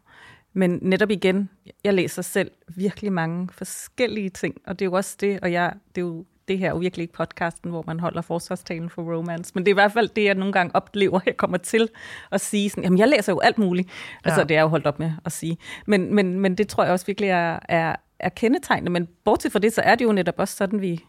Men 0.57 0.79
netop 0.81 1.11
igen, 1.11 1.49
jeg 1.83 1.93
læser 1.93 2.21
selv 2.21 2.51
virkelig 2.75 3.13
mange 3.13 3.49
forskellige 3.51 4.29
ting, 4.29 4.55
og 4.67 4.79
det 4.79 4.85
er 4.85 4.89
jo 4.89 4.93
også 4.93 5.17
det, 5.19 5.39
og 5.41 5.51
jeg, 5.51 5.73
det 5.95 6.01
er 6.01 6.05
jo 6.05 6.25
det 6.47 6.57
her 6.57 6.67
er 6.67 6.71
jo 6.71 6.77
virkelig 6.77 7.03
ikke 7.03 7.13
podcasten, 7.13 7.69
hvor 7.69 7.83
man 7.87 7.99
holder 7.99 8.21
forsvarstalen 8.21 8.89
for 8.89 9.01
romance, 9.01 9.51
men 9.55 9.65
det 9.65 9.71
er 9.71 9.73
i 9.73 9.81
hvert 9.81 9.91
fald 9.91 10.09
det, 10.09 10.23
jeg 10.23 10.35
nogle 10.35 10.53
gange 10.53 10.75
oplever, 10.75 11.19
jeg 11.25 11.37
kommer 11.37 11.57
til 11.57 11.89
at 12.31 12.41
sige 12.41 12.69
sådan, 12.69 12.83
jamen 12.83 12.99
jeg 12.99 13.07
læser 13.07 13.33
jo 13.33 13.39
alt 13.39 13.57
muligt. 13.57 13.89
Altså 14.23 14.41
Ja. 14.41 14.43
det 14.43 14.51
er 14.51 14.55
jeg 14.55 14.63
jo 14.63 14.67
holdt 14.67 14.87
op 14.87 14.99
med 14.99 15.11
at 15.25 15.31
sige. 15.31 15.57
Men, 15.87 16.15
men, 16.15 16.39
men 16.39 16.55
det 16.55 16.67
tror 16.67 16.83
jeg 16.83 16.93
også 16.93 17.05
virkelig 17.05 17.29
er, 17.29 17.59
er, 17.69 17.95
er 18.19 18.29
kendetegnende, 18.29 18.91
men 18.91 19.07
bortset 19.23 19.51
fra 19.51 19.59
det, 19.59 19.73
så 19.73 19.81
er 19.81 19.95
det 19.95 20.05
jo 20.05 20.11
netop 20.11 20.35
også 20.37 20.55
sådan, 20.55 20.81
vi 20.81 21.03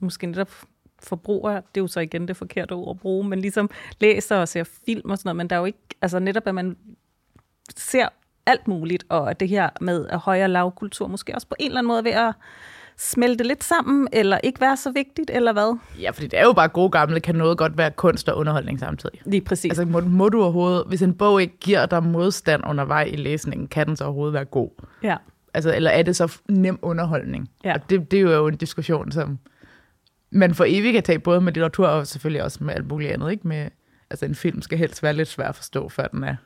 måske 0.00 0.26
netop 0.26 0.50
forbruger, 1.02 1.52
det 1.54 1.76
er 1.76 1.80
jo 1.80 1.86
så 1.86 2.00
igen 2.00 2.28
det 2.28 2.36
forkerte 2.36 2.72
ord 2.72 2.96
at 2.96 3.00
bruge, 3.00 3.28
men 3.28 3.40
ligesom 3.40 3.70
læser 4.00 4.36
og 4.36 4.48
ser 4.48 4.64
film 4.86 5.10
og 5.10 5.18
sådan 5.18 5.28
noget, 5.28 5.36
men 5.36 5.50
der 5.50 5.56
er 5.56 5.60
jo 5.60 5.66
ikke, 5.66 5.78
altså 6.02 6.18
netop 6.18 6.46
at 6.46 6.54
man 6.54 6.76
ser 7.76 8.08
alt 8.46 8.68
muligt, 8.68 9.04
og 9.08 9.30
at 9.30 9.40
det 9.40 9.48
her 9.48 9.68
med 9.80 10.06
at 10.08 10.18
højere 10.18 10.48
lavkultur 10.48 11.06
måske 11.06 11.34
også 11.34 11.46
på 11.46 11.54
en 11.58 11.66
eller 11.66 11.78
anden 11.78 11.88
måde 11.88 12.04
ved 12.04 12.10
at 12.10 12.32
smelte 13.00 13.44
lidt 13.44 13.64
sammen, 13.64 14.08
eller 14.12 14.38
ikke 14.38 14.60
være 14.60 14.76
så 14.76 14.90
vigtigt, 14.90 15.30
eller 15.34 15.52
hvad? 15.52 15.78
Ja, 16.00 16.10
fordi 16.10 16.26
det 16.26 16.38
er 16.38 16.44
jo 16.44 16.52
bare 16.52 16.68
gode 16.68 16.90
gamle, 16.90 17.20
kan 17.20 17.34
noget 17.34 17.58
godt 17.58 17.78
være 17.78 17.90
kunst 17.90 18.28
og 18.28 18.36
underholdning 18.36 18.80
samtidig. 18.80 19.20
Lige 19.24 19.40
præcis. 19.40 19.70
Altså, 19.70 19.84
må, 19.84 20.00
må 20.00 20.28
du 20.28 20.42
overhovedet, 20.42 20.84
hvis 20.86 21.02
en 21.02 21.14
bog 21.14 21.42
ikke 21.42 21.58
giver 21.58 21.86
dig 21.86 22.02
modstand 22.02 22.62
undervejs 22.66 23.12
i 23.12 23.16
læsningen, 23.16 23.68
kan 23.68 23.86
den 23.86 23.96
så 23.96 24.04
overhovedet 24.04 24.34
være 24.34 24.44
god? 24.44 24.70
ja. 25.02 25.16
Altså, 25.54 25.74
eller 25.74 25.90
er 25.90 26.02
det 26.02 26.16
så 26.16 26.40
nem 26.48 26.78
underholdning? 26.82 27.50
Ja. 27.64 27.74
Og 27.74 27.90
det, 27.90 28.10
det 28.10 28.16
er 28.18 28.22
jo 28.22 28.46
en 28.46 28.56
diskussion, 28.56 29.12
som 29.12 29.38
man 30.30 30.54
for 30.54 30.64
evigt 30.68 30.92
kan 30.92 31.02
tage 31.02 31.18
både 31.18 31.40
med 31.40 31.52
litteratur 31.52 31.86
og 31.86 32.06
selvfølgelig 32.06 32.42
også 32.42 32.64
med 32.64 32.74
alt 32.74 32.88
muligt 32.88 33.12
andet. 33.12 33.30
Ikke? 33.30 33.48
Med, 33.48 33.68
altså, 34.10 34.26
en 34.26 34.34
film 34.34 34.62
skal 34.62 34.78
helst 34.78 35.02
være 35.02 35.12
lidt 35.12 35.28
svær 35.28 35.48
at 35.48 35.54
forstå, 35.54 35.88
før 35.88 36.06
den 36.06 36.24
er, 36.24 36.36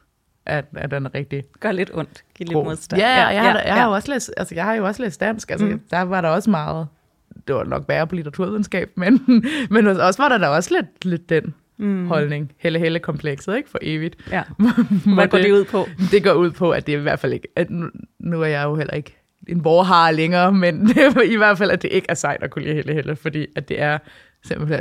at, 0.46 0.64
at 0.76 0.90
den 0.90 1.06
er 1.06 1.14
rigtig 1.14 1.44
Gør 1.60 1.72
lidt 1.72 1.90
ondt. 1.94 2.24
Giv 2.34 2.44
lidt 2.44 2.54
modstand. 2.54 3.02
Ja, 3.02 3.08
ja, 3.08 3.26
jeg, 3.26 3.42
har, 3.42 3.60
jeg, 3.60 3.74
har 3.74 3.80
ja. 3.80 3.86
jo 3.86 3.94
også 3.94 4.12
læst, 4.12 4.30
altså, 4.36 4.54
jeg 4.54 4.64
har 4.64 4.74
jo 4.74 4.86
også 4.86 5.02
læst 5.02 5.20
dansk. 5.20 5.50
Altså, 5.50 5.66
Mm. 5.66 5.80
Der 5.90 6.02
var 6.02 6.20
der 6.20 6.28
også 6.28 6.50
meget, 6.50 6.86
det 7.48 7.54
var 7.54 7.64
nok 7.64 7.84
værre 7.88 8.06
på 8.06 8.14
litteraturvidenskab, 8.14 8.90
men, 8.96 9.44
men 9.70 9.86
os 9.86 10.18
var 10.18 10.28
der 10.28 10.38
da 10.38 10.48
også 10.48 10.74
lidt, 10.74 11.04
lidt 11.04 11.28
den 11.28 11.54
mm. 11.76 12.06
holdning. 12.06 12.52
Helle 12.56 12.78
helle 12.78 12.98
komplekset, 12.98 13.56
ikke? 13.56 13.70
For 13.70 13.78
evigt. 13.82 14.16
ja. 14.30 14.42
Hvad 15.14 15.28
går 15.28 15.38
det 15.38 15.52
ud 15.52 15.64
på? 15.64 15.86
det 16.10 16.24
går 16.24 16.32
ud 16.32 16.50
på, 16.50 16.70
at 16.70 16.86
det 16.86 16.94
er 16.94 16.98
i 16.98 17.02
hvert 17.02 17.18
fald 17.18 17.32
ikke... 17.32 17.48
At 17.56 17.70
nu, 17.70 17.90
nu 18.18 18.42
er 18.42 18.46
jeg 18.46 18.64
jo 18.64 18.76
heller 18.76 18.94
ikke 18.94 19.16
en 19.48 19.64
vorhar 19.64 20.10
længere, 20.10 20.52
men 20.64 20.86
det 20.86 21.22
i 21.26 21.36
hvert 21.36 21.58
fald, 21.58 21.70
at 21.70 21.82
det 21.82 21.92
ikke 21.92 22.06
er 22.08 22.14
sejt 22.14 22.42
at 22.42 22.50
kunne 22.50 22.64
lide 22.64 22.74
Helle 22.74 22.92
Helle, 22.94 23.16
fordi 23.16 23.46
at 23.56 23.68
det 23.68 23.80
er 23.80 23.98
simpelthen 24.44 24.80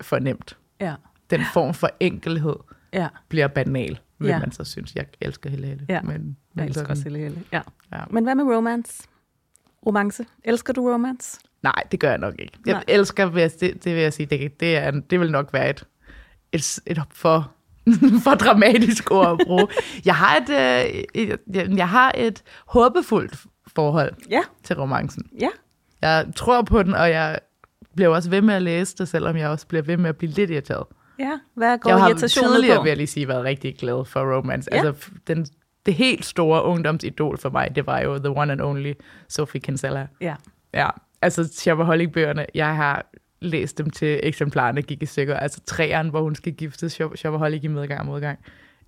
for 0.00 0.18
nemt. 0.18 0.56
Ja. 0.80 0.94
Den 1.30 1.40
form 1.52 1.74
for 1.74 1.90
enkelhed 2.00 2.56
Ja. 2.96 3.08
bliver 3.28 3.46
banal, 3.48 3.98
vil 4.18 4.28
Ja. 4.28 4.38
man 4.38 4.52
så 4.52 4.64
synes. 4.64 4.94
Jeg 4.94 5.06
elsker 5.20 5.50
Helle 5.50 5.66
Helle. 5.66 5.86
Ja. 5.88 6.00
Men, 6.02 6.36
Jeg 6.56 6.64
elsker 6.66 6.80
sådan- 6.80 6.90
også 6.90 7.02
Helle 7.02 7.18
Helle. 7.18 7.42
Ja. 7.52 7.60
Ja. 7.92 8.00
Men 8.10 8.24
hvad 8.24 8.34
med 8.34 8.44
romance? 8.44 9.02
Romance. 9.86 10.26
Elsker 10.44 10.72
du 10.72 10.92
romance? 10.92 11.38
Nej, 11.62 11.82
det 11.92 12.00
gør 12.00 12.08
jeg 12.08 12.18
nok 12.18 12.34
ikke. 12.38 12.52
Jeg 12.66 12.72
Nej. 12.74 12.84
Elsker, 12.88 13.30
det, 13.30 13.60
det 13.60 13.84
vil 13.94 14.02
jeg 14.02 14.12
sige, 14.12 14.26
det, 14.26 14.60
det, 14.60 14.76
er, 14.76 14.90
det 14.90 15.20
vil 15.20 15.30
nok 15.30 15.52
være 15.52 15.70
et, 15.70 15.84
et, 16.52 16.78
et 16.86 16.98
for, 17.10 17.52
for 18.24 18.34
dramatisk 18.34 19.10
ord 19.10 19.40
at 19.40 19.46
bruge. 19.46 19.66
jeg, 20.04 20.14
har 20.16 20.36
et, 20.36 20.50
øh, 20.50 21.02
et, 21.14 21.38
jeg, 21.54 21.68
jeg 21.76 21.88
har 21.88 22.12
et 22.14 22.42
håbefuldt 22.66 23.36
forhold 23.66 24.12
Ja. 24.30 24.40
til 24.64 24.76
romancen. 24.76 25.30
Ja. 25.40 25.48
Jeg 26.02 26.26
tror 26.36 26.62
på 26.62 26.82
den, 26.82 26.94
og 26.94 27.10
jeg 27.10 27.38
bliver 27.94 28.08
også 28.08 28.30
ved 28.30 28.42
med 28.42 28.54
at 28.54 28.62
læse 28.62 28.96
det, 28.96 29.08
selvom 29.08 29.36
jeg 29.36 29.48
også 29.48 29.66
bliver 29.66 29.82
ved 29.82 29.96
med 29.96 30.08
at 30.08 30.16
blive 30.16 30.32
lidt 30.32 30.50
irriteret. 30.50 30.86
Ja. 31.18 31.38
Hvad 31.54 31.78
går 31.78 31.90
jeg 31.90 31.98
har 31.98 32.14
tidligere, 32.14 32.76
på? 32.76 32.82
vil 32.82 32.90
jeg 32.90 32.96
lige 32.96 33.06
sige, 33.06 33.28
været 33.28 33.44
rigtig 33.44 33.76
glad 33.76 34.04
for 34.04 34.36
romance. 34.36 34.68
Ja. 34.72 34.86
Altså, 34.86 35.10
den, 35.26 35.46
det 35.86 35.94
helt 35.94 36.24
store 36.24 36.64
ungdomsidol 36.64 37.38
for 37.38 37.50
mig, 37.50 37.76
det 37.76 37.86
var 37.86 38.00
jo 38.00 38.18
The 38.18 38.28
One 38.28 38.52
and 38.52 38.60
Only 38.60 38.92
Sophie 39.28 39.60
Kinsella. 39.60 40.06
Ja. 40.20 40.34
Ja, 40.74 40.88
altså 41.22 41.44
Shopaholic-bøgerne, 41.44 42.46
jeg 42.54 42.76
har 42.76 43.06
læst 43.40 43.78
dem 43.78 43.90
til 43.90 44.20
eksemplarerne 44.22 44.82
gik 44.82 45.02
i 45.02 45.06
stykker. 45.06 45.36
Altså 45.36 45.60
træerne, 45.66 46.10
hvor 46.10 46.22
hun 46.22 46.34
skal 46.34 46.52
giftes 46.52 47.00
Shopaholic 47.14 47.64
i 47.64 47.66
medgang 47.66 48.00
og 48.00 48.06
modgang. 48.06 48.38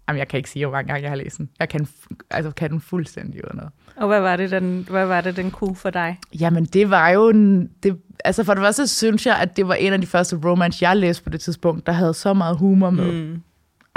Jamen, 0.08 0.18
jeg 0.18 0.28
kan 0.28 0.36
ikke 0.36 0.50
sige, 0.50 0.66
hvor 0.66 0.72
mange 0.72 0.88
gange 0.88 1.02
jeg 1.02 1.10
har 1.10 1.16
læst 1.16 1.38
den. 1.38 1.48
Jeg 1.60 1.68
kan, 1.68 1.88
altså, 2.30 2.50
kan 2.50 2.70
den 2.70 2.80
fuldstændig 2.80 3.44
ud 3.44 3.54
noget. 3.54 3.70
Og 3.96 4.08
hvad 4.08 4.20
var, 4.20 4.36
det, 4.36 4.50
den, 4.50 4.86
hvad 4.90 5.06
var 5.06 5.20
det, 5.20 5.36
den 5.36 5.50
kunne 5.50 5.76
for 5.76 5.90
dig? 5.90 6.18
Jamen, 6.40 6.64
det 6.64 6.90
var 6.90 7.08
jo 7.08 7.28
en... 7.28 7.70
Det, 7.82 7.98
altså, 8.24 8.44
for 8.44 8.54
det 8.54 8.62
første 8.62 8.86
synes 8.86 9.26
jeg, 9.26 9.36
at 9.36 9.56
det 9.56 9.68
var 9.68 9.74
en 9.74 9.92
af 9.92 10.00
de 10.00 10.06
første 10.06 10.40
romance, 10.44 10.88
jeg 10.88 10.96
læste 10.96 11.22
på 11.22 11.30
det 11.30 11.40
tidspunkt, 11.40 11.86
der 11.86 11.92
havde 11.92 12.14
så 12.14 12.34
meget 12.34 12.56
humor 12.58 12.90
med. 12.90 13.12
Mm. 13.12 13.42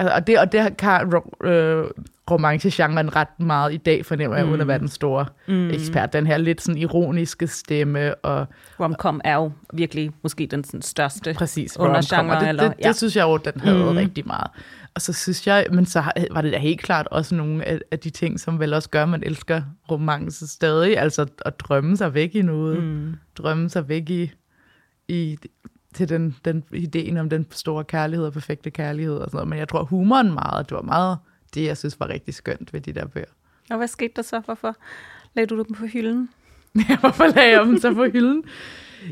Altså, 0.02 0.16
og 0.16 0.28
det, 0.28 0.40
og 0.40 0.52
det 0.52 0.78
kan 0.78 1.14
øh, 1.44 1.86
romancegenren 2.32 3.16
ret 3.16 3.40
meget 3.40 3.74
i 3.74 3.78
dag, 3.78 4.06
fornemmer 4.06 4.38
jeg, 4.38 4.46
mm. 4.46 4.52
uden 4.52 4.62
at 4.62 4.68
være 4.68 4.80
den 4.80 4.88
store 4.88 5.26
mm. 5.48 5.70
ekspert. 5.70 6.14
Den 6.14 6.28
her 6.28 6.38
lidt 6.38 6.62
sådan 6.62 6.82
ironiske 6.82 7.48
stemme, 7.48 8.16
og 8.16 8.46
Romcom 8.80 9.22
er 9.24 9.36
jo 9.36 9.52
virkelig 9.74 10.12
måske 10.24 10.48
den 10.48 10.64
sådan, 10.64 10.82
største 10.82 11.34
præcis 11.34 11.78
undergenre. 11.80 12.40
det, 12.40 12.50
eller, 12.50 12.64
det, 12.64 12.78
det, 12.78 12.86
det 12.86 12.96
synes 12.96 13.16
jeg 13.16 13.24
jo, 13.24 13.38
den 13.38 13.62
havde 13.62 13.78
mm. 13.78 13.98
rigtig 13.98 14.28
meget. 14.28 14.48
Og 14.96 15.02
så 15.02 15.14
synes 15.14 15.48
jeg, 15.48 15.66
men 15.72 15.86
så 15.86 16.04
var 16.32 16.42
det 16.42 16.54
da 16.54 16.58
helt 16.58 16.82
klart 16.82 17.08
også 17.08 17.36
nogle 17.36 17.66
af, 17.66 17.80
af 17.92 18.00
de 18.00 18.10
ting, 18.10 18.40
som 18.40 18.60
vel 18.60 18.74
også 18.74 18.90
gør, 18.90 19.04
at 19.04 19.10
man 19.10 19.24
elsker 19.24 19.62
romance 19.92 20.48
stadig, 20.48 20.98
altså 20.98 21.26
at 21.46 21.60
drømme 21.60 21.98
sig 21.98 22.14
væk 22.14 22.36
i 22.36 22.42
noget, 22.42 22.84
mm. 22.84 23.14
drømme 23.38 23.70
sig 23.70 23.90
væk 23.90 24.10
i, 24.10 24.32
i 25.08 25.38
til 25.94 26.10
den, 26.10 26.36
den 26.46 26.64
ideen 26.74 27.18
om 27.18 27.30
den 27.30 27.48
store 27.52 27.84
kærlighed 27.84 28.26
og 28.26 28.34
perfekte 28.34 28.72
kærlighed 28.72 29.16
og 29.16 29.26
sådan 29.26 29.36
noget. 29.36 29.48
Men 29.48 29.60
jeg 29.60 29.68
tror 29.68 29.84
humoren 29.84 30.34
meget, 30.34 30.70
det 30.70 30.76
var 30.76 30.82
meget 30.82 31.18
det, 31.54 31.64
jeg 31.64 31.78
synes 31.78 32.00
var 32.00 32.10
rigtig 32.10 32.34
skønt 32.34 32.74
ved 32.74 32.82
de 32.82 32.94
der 32.94 33.06
bøger. 33.06 33.26
Og 33.70 33.78
hvad 33.78 33.88
skete 33.88 34.14
der 34.16 34.22
så? 34.22 34.40
Hvorfor 34.40 34.76
lagde 35.34 35.48
du 35.48 35.58
dem 35.58 35.76
på 35.76 35.86
hylden? 35.86 36.30
Ja, 36.90 36.98
hvorfor 37.02 37.28
lagde 37.36 37.52
jeg 37.52 37.66
dem 37.66 37.80
så 37.80 37.94
på 37.94 38.06
hylden? 38.06 38.44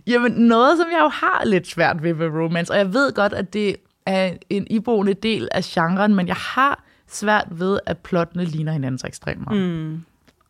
Jamen, 0.07 0.31
noget, 0.31 0.77
som 0.77 0.87
jeg 0.91 0.99
jo 1.01 1.07
har 1.07 1.45
lidt 1.45 1.67
svært 1.67 2.03
ved 2.03 2.13
ved 2.13 2.27
romance, 2.27 2.73
og 2.73 2.77
jeg 2.77 2.93
ved 2.93 3.13
godt, 3.13 3.33
at 3.33 3.53
det 3.53 3.75
er 4.05 4.33
en 4.49 4.67
iboende 4.69 5.13
del 5.13 5.49
af 5.51 5.63
genren, 5.63 6.15
men 6.15 6.27
jeg 6.27 6.35
har 6.35 6.83
svært 7.07 7.47
ved, 7.51 7.79
at 7.85 7.97
plottene 7.97 8.45
ligner 8.45 8.71
hinanden 8.71 8.99
så 8.99 9.07
ekstremt 9.07 9.45
meget. 9.45 9.61
Mm. 9.61 10.03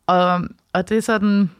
Og, 0.06 0.40
og 0.72 0.88
det 0.88 0.96
er 0.96 1.02
sådan... 1.02 1.50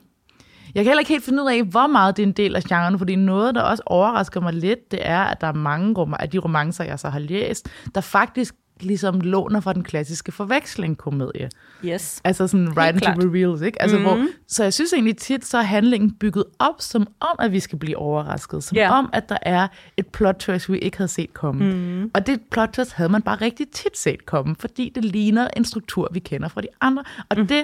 Jeg 0.74 0.84
kan 0.84 0.90
heller 0.90 1.00
ikke 1.00 1.08
helt 1.12 1.24
finde 1.24 1.42
ud 1.42 1.48
af, 1.48 1.62
hvor 1.62 1.86
meget 1.86 2.16
det 2.16 2.22
er 2.22 2.26
en 2.26 2.32
del 2.32 2.56
af 2.56 2.62
genren, 2.62 2.98
fordi 2.98 3.16
noget, 3.16 3.54
der 3.54 3.62
også 3.62 3.82
overrasker 3.86 4.40
mig 4.40 4.52
lidt, 4.52 4.90
det 4.90 4.98
er, 5.02 5.20
at 5.20 5.40
der 5.40 5.46
er 5.46 5.52
mange 5.52 5.94
rom- 5.98 6.14
af 6.20 6.30
de 6.30 6.38
romancer, 6.38 6.84
jeg 6.84 6.98
så 6.98 7.08
har 7.08 7.18
læst, 7.18 7.68
der 7.94 8.00
faktisk 8.00 8.54
ligesom 8.80 9.20
låner 9.20 9.60
fra 9.60 9.72
den 9.72 9.82
klassiske 9.84 10.32
forveksling-komedie. 10.32 11.48
Yes. 11.84 12.20
Altså 12.24 12.46
sådan 12.46 12.78
right 12.78 12.94
into 12.94 13.20
the 13.20 13.30
reels, 13.38 13.62
ikke? 13.62 13.82
Altså, 13.82 13.98
Mhm. 13.98 14.06
mm-hmm. 14.06 14.20
hvor, 14.22 14.28
så 14.48 14.62
jeg 14.62 14.72
synes 14.74 14.92
egentlig 14.92 15.16
tit, 15.16 15.44
så 15.46 15.58
er 15.58 15.62
handlingen 15.62 16.10
bygget 16.14 16.44
op 16.58 16.74
som 16.78 17.06
om, 17.20 17.36
at 17.38 17.52
vi 17.52 17.60
skal 17.60 17.78
blive 17.78 17.96
overrasket. 17.96 18.64
Som 18.64 18.76
Ja. 18.76 18.92
om, 18.98 19.10
at 19.12 19.28
der 19.28 19.36
er 19.42 19.68
et 19.96 20.06
plot 20.06 20.34
twist, 20.38 20.72
vi 20.72 20.78
ikke 20.78 20.96
havde 20.96 21.08
set 21.08 21.34
komme. 21.34 21.74
Mm. 21.74 22.10
Og 22.14 22.26
det 22.26 22.40
plot 22.50 22.68
twist 22.72 22.92
havde 22.92 23.10
man 23.12 23.22
bare 23.22 23.36
rigtig 23.40 23.68
tit 23.68 23.98
set 23.98 24.26
komme, 24.26 24.56
fordi 24.58 24.92
det 24.94 25.04
ligner 25.04 25.48
en 25.56 25.64
struktur, 25.64 26.08
vi 26.12 26.18
kender 26.18 26.48
fra 26.48 26.60
de 26.60 26.68
andre. 26.80 27.04
Og 27.28 27.38
mm. 27.38 27.46
det, 27.46 27.62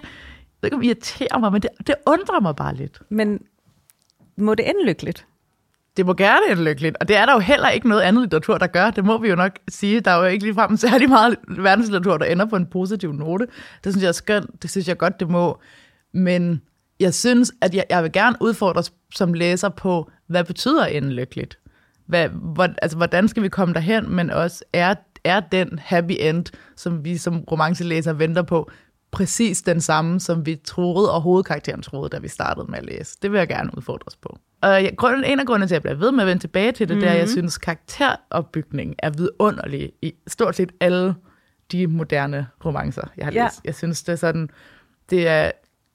ved 0.67 0.73
ikke, 0.73 0.77
om 0.77 0.83
irriterer 0.83 1.39
mig, 1.39 1.53
men 1.53 1.63
det, 1.63 1.71
det 1.87 1.95
undrer 2.07 2.41
mig 2.41 2.57
bare 2.57 2.75
lidt. 2.75 3.01
Men 3.09 3.41
må 4.37 4.55
det 4.55 4.69
ende 4.69 4.87
lykkeligt? 4.87 5.27
Det 5.97 6.07
må 6.07 6.15
gerne 6.15 6.51
ende 6.51 6.65
lykkeligt, 6.65 6.97
og 7.01 7.09
det 7.09 7.17
er 7.17 7.27
der 7.27 7.33
jo 7.33 7.39
heller 7.39 7.69
ikke 7.69 7.89
noget 7.89 8.03
andet 8.03 8.23
litteratur, 8.23 8.59
der 8.59 8.67
gør. 8.67 8.91
Det 8.91 9.05
må 9.05 9.19
vi 9.19 9.29
jo 9.29 9.35
nok 9.35 9.53
sige. 9.69 10.01
Der 10.01 10.11
er 10.11 10.19
jo 10.19 10.25
ikke 10.25 10.45
ligefrem 10.45 10.77
særlig 10.87 11.09
meget 11.09 11.37
verdenslitteratur, 11.49 12.19
der 12.19 12.27
ender 12.27 12.47
på 12.47 12.57
en 12.57 12.67
positiv 12.67 13.13
note. 13.13 13.47
Det 13.85 13.93
synes 13.93 14.03
jeg 14.03 14.09
er 14.09 14.13
skønt. 14.13 14.63
Det 14.63 14.71
synes 14.71 14.89
jeg 14.89 14.99
godt, 14.99 15.21
det 15.21 15.31
må. 15.31 15.61
Men 16.13 16.63
jeg 17.01 17.15
synes, 17.15 17.53
at 17.61 17.75
jeg, 17.75 17.85
jeg 17.91 18.03
vil 18.03 18.13
gerne 18.13 18.37
udfordres 18.41 18.93
som 19.15 19.35
læser 19.35 19.69
på, 19.69 20.11
hvad 20.27 20.45
betyder 20.45 20.87
ende 20.87 21.11
lykkeligt? 21.11 21.59
Hvad, 22.07 22.29
hvor, 22.29 22.69
altså, 22.83 22.97
hvordan 22.97 23.29
skal 23.29 23.43
vi 23.43 23.49
komme 23.49 23.75
derhen, 23.75 24.15
men 24.15 24.31
også 24.31 24.65
er, 24.73 24.95
er 25.25 25.41
den 25.41 25.79
happy 25.79 26.17
end, 26.21 26.45
som 26.77 27.05
vi 27.05 27.17
som 27.17 27.41
romancelæsere 27.41 28.19
venter 28.19 28.43
på, 28.43 28.71
præcis 29.17 29.63
den 29.63 29.81
samme, 29.81 30.21
som 30.21 30.47
vi 30.47 30.57
troede, 30.65 31.13
og 31.13 31.21
hovedkarakteren 31.21 31.83
troede, 31.83 32.09
da 32.09 32.19
vi 32.19 32.29
startede 32.29 32.67
med 32.71 32.79
at 32.79 32.85
læse. 32.85 33.17
Det 33.23 33.33
vil 33.33 33.39
jeg 33.39 33.49
gerne 33.49 33.71
udfordres 33.77 34.17
på. 34.17 34.39
Og 34.61 34.69
jeg, 34.71 34.95
grunden, 34.97 35.25
en 35.25 35.41
af 35.41 35.47
grundene 35.47 35.67
til, 35.67 35.75
at 35.75 35.77
jeg 35.77 35.83
bliver 35.83 35.95
ved 36.07 36.13
med 36.13 36.21
at 36.21 36.27
vende 36.27 36.43
tilbage 36.43 36.73
til 36.73 36.89
det, 36.89 36.97
mm-hmm. 36.97 37.01
det 37.01 37.09
er, 37.09 37.13
at 37.13 37.19
jeg 37.19 37.29
synes, 37.29 37.59
karakteropbygningen 37.59 38.97
er 38.99 39.11
vidunderlig 39.11 39.93
i 40.03 40.13
stort 40.27 40.57
set 40.57 40.73
alle 40.81 41.15
de 41.73 41.87
moderne 41.87 42.47
romancer, 42.65 43.03
jeg 43.17 43.27
har 43.27 43.33
Ja. 43.33 43.45
læst. 43.45 43.61
Jeg 43.65 43.75
synes, 43.75 44.03
det 44.03 44.13
er 44.13 44.17
sådan, 44.17 44.49
det 45.11 45.29
er 45.29 45.51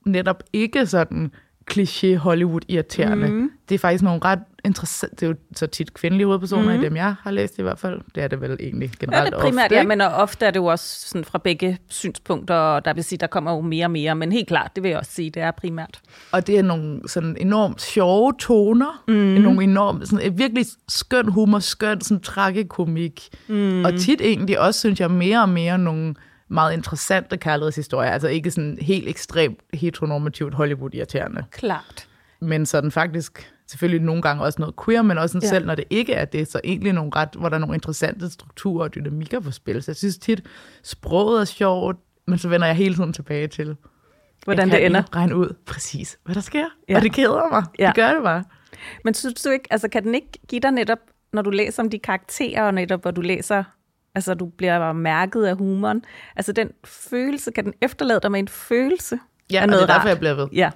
netop 0.06 0.44
ikke 0.54 0.86
sådan 0.86 1.32
kliché 1.72 2.16
Hollywood-irriterende. 2.16 3.28
Mm. 3.28 3.52
Det 3.70 3.76
er 3.76 3.80
faktisk 3.80 4.04
nogle 4.04 4.22
ret 4.26 4.40
interessante, 4.66 5.16
det 5.16 5.24
er 5.24 5.28
jo 5.28 5.36
så 5.56 5.68
tit 5.68 5.94
kvindelige 5.94 6.26
hovedpersoner 6.26 6.76
mm. 6.76 6.82
i 6.82 6.86
dem, 6.86 6.96
jeg 6.96 7.16
har 7.22 7.32
læst 7.32 7.60
i 7.60 7.62
hvert 7.62 7.80
fald. 7.80 8.02
Det 8.16 8.24
er 8.24 8.28
det 8.28 8.42
vel 8.42 8.58
egentlig 8.60 8.92
Ja, 9.02 9.06
generelt 9.06 9.32
det 9.32 9.38
er 9.38 9.42
primært, 9.42 9.66
ofte, 9.66 9.76
ja, 9.76 9.84
men 9.84 10.02
og 10.02 10.12
ofte 10.12 10.46
er 10.46 10.52
det 10.52 10.60
jo 10.60 10.66
også 10.66 11.08
sådan 11.08 11.26
fra 11.26 11.38
begge 11.38 11.80
synspunkter, 11.88 12.56
og 12.56 12.86
der 12.86 12.94
vil 12.94 13.04
sige, 13.04 13.20
der 13.20 13.28
kommer 13.28 13.52
jo 13.52 13.62
mere 13.62 13.86
og 13.86 13.92
mere, 13.92 14.16
men 14.16 14.32
helt 14.32 14.48
klart, 14.48 14.72
det 14.76 14.84
vil 14.84 14.90
jeg 14.90 15.00
også 15.00 15.12
sige, 15.12 15.30
det 15.30 15.42
er 15.42 15.52
primært. 15.52 16.02
Og 16.32 16.48
det 16.48 16.60
er 16.60 16.64
nogle 16.64 17.10
sådan 17.10 17.38
enormt 17.40 17.82
sjove 17.82 18.34
toner, 18.40 19.04
mm. 19.08 19.14
nogle 19.14 19.64
enormt, 19.64 20.08
sådan 20.08 20.38
virkelig 20.38 20.66
skøn 20.90 21.28
humor, 21.28 21.60
skøn 21.60 22.02
sådan 22.02 22.22
tragikomik, 22.22 23.30
mm. 23.48 23.86
og 23.86 23.94
tit 24.00 24.22
egentlig 24.22 24.60
også, 24.60 24.80
synes 24.80 25.00
jeg, 25.00 25.12
mere 25.12 25.42
og 25.42 25.50
mere 25.50 25.78
nogle 25.78 26.16
meget 26.48 26.74
interessante 26.74 27.38
kærlighedshistorier, 27.38 28.12
altså 28.12 28.28
ikke 28.28 28.52
sådan 28.52 28.78
helt 28.82 29.08
ekstremt 29.10 29.60
heteronormativt 29.74 30.54
Hollywood-irriterende, 30.54 31.44
Klart. 31.52 32.08
men 32.42 32.66
sådan 32.66 32.92
faktisk 32.92 33.52
selvfølgelig 33.72 34.02
nogle 34.06 34.22
gange 34.22 34.44
også 34.44 34.60
noget 34.60 34.76
queer, 34.86 35.02
men 35.02 35.18
også 35.18 35.34
sådan 35.34 35.46
Ja. 35.46 35.50
selv 35.50 35.66
når 35.66 35.76
det 35.76 35.86
ikke 35.90 36.14
er 36.14 36.26
det, 36.26 36.52
så 36.52 36.62
egentlig 36.64 36.94
nogle 36.94 37.12
ret, 37.16 37.30
hvor 37.36 37.50
der 37.50 37.56
er 37.56 37.60
nogle 37.60 37.76
interessante 37.76 38.30
strukturer 38.30 38.84
og 38.84 38.96
dynamikker 38.96 39.40
på 39.40 39.52
spil. 39.52 39.84
Så 39.84 39.92
jeg 39.92 39.96
synes 39.96 40.18
tit, 40.18 40.42
sproget 40.84 41.42
er 41.42 41.46
sjovt, 41.46 41.98
men 42.28 42.38
så 42.38 42.50
vender 42.50 42.68
jeg 42.68 42.76
hele 42.76 42.96
tiden 42.96 43.14
tilbage 43.14 43.48
til, 43.48 43.76
Hvordan 44.44 44.70
det 44.72 44.86
ender. 44.86 45.04
regne 45.16 45.36
ud 45.36 45.56
præcis, 45.66 46.18
hvad 46.26 46.36
der 46.36 46.42
sker. 46.42 46.66
Ja. 46.90 46.96
Og 46.96 47.02
det 47.02 47.14
keder 47.14 47.50
mig. 47.52 47.64
Ja. 47.80 47.88
Det 47.88 47.96
gør 47.96 48.14
det 48.14 48.24
bare. 48.24 48.44
Men 49.04 49.14
synes 49.14 49.42
du 49.42 49.50
ikke, 49.50 49.68
altså 49.72 49.88
kan 49.88 50.04
den 50.04 50.16
ikke 50.16 50.28
give 50.50 50.62
dig 50.62 50.72
netop, 50.72 50.98
når 51.34 51.42
du 51.42 51.50
læser 51.50 51.84
om 51.84 51.90
de 51.90 52.00
karakterer, 52.00 52.64
og 52.64 52.74
netop 52.74 53.02
hvor 53.02 53.12
du 53.12 53.22
læser, 53.22 53.64
altså 54.16 54.34
du 54.34 54.46
bliver 54.46 54.94
mærket 54.94 55.44
af 55.46 55.56
humoren, 55.58 56.04
altså 56.36 56.52
den 56.52 56.70
følelse, 56.86 57.52
kan 57.52 57.66
den 57.66 57.74
efterlade 57.82 58.20
dig 58.24 58.32
med 58.32 58.40
en 58.40 58.48
følelse 58.48 59.20
Ja, 59.52 59.58
af 59.58 59.62
og 59.62 59.68
noget 59.68 59.82
det 59.82 59.90
er 59.90 59.94
derfor, 59.94 60.00
rart? 60.00 60.10
jeg 60.10 60.20
bliver 60.20 60.34
ved. 60.34 60.48
Ja, 60.54 60.72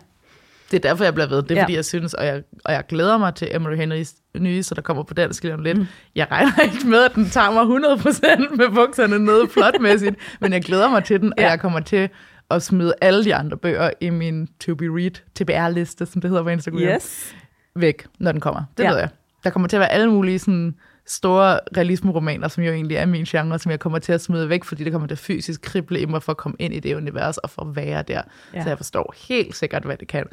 Det 0.72 0.86
er 0.86 0.89
derfor, 0.89 1.03
jeg 1.03 1.13
bliver 1.13 1.27
ved. 1.27 1.43
Det 1.43 1.51
er 1.51 1.55
Ja. 1.55 1.63
fordi, 1.63 1.75
jeg 1.75 1.86
synes, 1.86 2.13
og 2.13 2.25
jeg, 2.25 2.43
og 2.65 2.74
jeg 2.74 2.84
glæder 2.89 3.17
mig 3.17 3.36
til 3.36 3.48
Emery 3.55 3.75
Henrys 3.75 4.13
nye, 4.38 4.63
så 4.63 4.75
der 4.75 4.81
kommer 4.81 5.03
på 5.03 5.13
dansk 5.13 5.43
lige 5.43 5.53
om 5.53 5.62
lidt. 5.62 5.77
Mm. 5.77 5.86
Jeg 6.15 6.27
regner 6.31 6.60
ikke 6.74 6.88
med, 6.88 7.03
at 7.03 7.15
den 7.15 7.29
tager 7.29 7.51
mig 7.51 7.63
100% 7.63 8.55
med 8.55 8.69
bukserne 8.75 9.19
nede 9.19 9.48
plotmæssigt, 9.48 10.15
men 10.41 10.53
jeg 10.53 10.62
glæder 10.62 10.89
mig 10.89 11.03
til 11.03 11.22
den, 11.22 11.34
og 11.38 11.39
Ja. 11.43 11.50
jeg 11.50 11.60
kommer 11.60 11.79
til 11.79 12.10
at 12.50 12.63
smide 12.63 12.93
alle 13.01 13.24
de 13.24 13.36
andre 13.36 13.57
bøger 13.57 13.89
i 14.01 14.10
min 14.10 14.48
to 14.60 14.75
be 14.75 14.86
read, 14.86 15.12
TBR-liste, 15.39 16.05
som 16.05 16.22
det 16.22 16.29
hedder 16.29 16.43
på 16.43 16.50
Instagram, 16.50 16.79
yes. 16.81 17.36
væk, 17.75 18.05
når 18.19 18.31
den 18.31 18.41
kommer. 18.41 18.63
Det 18.77 18.84
ja. 18.84 18.89
ved 18.89 18.98
jeg. 18.98 19.10
Der 19.43 19.50
kommer 19.50 19.67
til 19.69 19.75
at 19.77 19.79
være 19.79 19.91
alle 19.91 20.12
mulige 20.12 20.39
sådan, 20.39 20.75
store 21.07 21.59
realismeromaner, 21.77 22.47
som 22.47 22.63
jo 22.63 22.71
egentlig 22.74 22.97
er 22.97 23.05
min 23.05 23.24
genre, 23.25 23.59
som 23.59 23.71
jeg 23.71 23.79
kommer 23.79 24.00
til 24.00 24.12
at 24.13 24.21
smide 24.21 24.50
væk, 24.50 24.63
fordi 24.63 24.83
det 24.83 24.91
kommer 24.91 25.07
at 25.12 25.17
fysisk 25.17 25.62
krible 25.62 26.00
i 26.00 26.05
mig 26.05 26.24
for 26.24 26.31
at 26.31 26.38
komme 26.38 26.55
ind 26.59 26.74
i 26.74 26.79
det 26.79 26.95
univers 26.95 27.38
og 27.38 27.50
for 27.50 27.62
at 27.62 27.75
være 27.75 28.01
der. 28.03 28.21
Ja. 28.53 28.63
Så 28.63 28.69
jeg 28.69 28.77
forstår 28.77 29.13
helt 29.27 29.55
sikkert, 29.55 29.83
hvad 29.83 29.97
det 29.97 30.07
kan. 30.07 30.25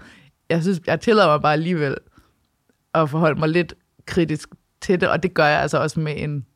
Jeg 0.48 0.62
synes, 0.62 0.80
jeg 0.86 1.00
tillader 1.00 1.28
mig 1.28 1.42
bare 1.42 1.52
alligevel 1.52 1.96
at 2.94 3.10
forholde 3.10 3.40
mig 3.40 3.48
lidt 3.48 3.74
kritisk 4.06 4.48
til 4.80 5.00
det, 5.00 5.08
og 5.08 5.22
det 5.22 5.34
gør 5.34 5.46
jeg 5.46 5.60
altså 5.60 5.78
også 5.78 6.00
med 6.00 6.14
en, 6.16 6.46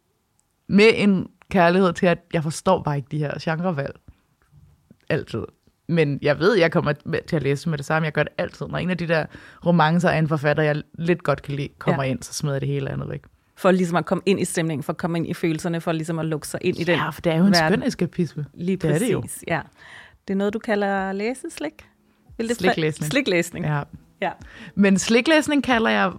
med 0.68 0.90
en 0.94 1.26
kærlighed 1.50 1.92
til, 1.92 2.06
at 2.06 2.18
jeg 2.32 2.42
forstår 2.42 2.82
bare 2.82 2.96
ikke 2.96 3.08
de 3.10 3.18
her 3.18 3.34
genrevalg. 3.40 3.94
Altid. 5.08 5.42
Men 5.88 6.18
jeg 6.22 6.38
ved, 6.38 6.54
jeg 6.58 6.72
kommer 6.72 6.92
til 7.28 7.36
at 7.36 7.42
læse 7.42 7.68
med 7.68 7.78
det 7.78 7.86
samme. 7.86 8.04
Jeg 8.04 8.12
gør 8.12 8.22
det 8.22 8.32
altid. 8.38 8.66
Når 8.66 8.78
en 8.78 8.90
af 8.90 8.98
de 8.98 9.08
der 9.08 9.26
romancer 9.66 10.10
af 10.10 10.18
en 10.18 10.28
forfatter, 10.28 10.62
jeg 10.62 10.82
lidt 10.98 11.22
godt 11.22 11.42
kan 11.42 11.54
lide, 11.54 11.68
kommer 11.78 12.04
Ja. 12.04 12.10
ind, 12.10 12.22
så 12.22 12.34
smider 12.34 12.58
det 12.58 12.68
hele 12.68 12.90
andet 12.90 13.08
væk. 13.10 13.22
For 13.58 13.70
ligesom 13.70 13.96
at 13.96 14.06
komme 14.06 14.22
ind 14.26 14.40
i 14.40 14.44
stemningen, 14.44 14.82
for 14.82 14.92
at 14.92 14.96
komme 14.96 15.18
ind 15.18 15.26
i 15.26 15.34
følelserne, 15.34 15.80
for 15.80 15.92
ligesom 15.92 16.18
at 16.18 16.26
lukke 16.26 16.48
sig 16.48 16.60
ind 16.62 16.78
i 16.78 16.84
den 16.84 16.96
Ja, 16.98 17.08
for 17.10 17.20
det 17.20 17.32
er 17.32 17.36
jo 17.36 17.44
en 17.44 17.52
verden. 17.52 17.78
skøn 17.78 17.88
eskapisme. 17.88 18.46
Lige 18.54 18.76
det 18.76 18.88
er 18.88 18.92
præcis, 18.92 19.06
det 19.08 19.12
jo. 19.12 19.22
ja. 19.48 19.60
Det 20.28 20.34
er 20.34 20.38
noget, 20.38 20.54
du 20.54 20.58
kalder 20.58 21.12
læseslik? 21.12 21.72
Vil 22.38 22.48
det 22.48 22.56
Sliklæsning. 22.56 23.10
Sliklæsning, 23.10 23.64
ja. 23.66 23.74
Ja. 23.76 23.82
ja. 24.22 24.30
Men 24.74 24.98
sliklæsning 24.98 25.64
kalder 25.64 25.90
jeg 25.90 26.12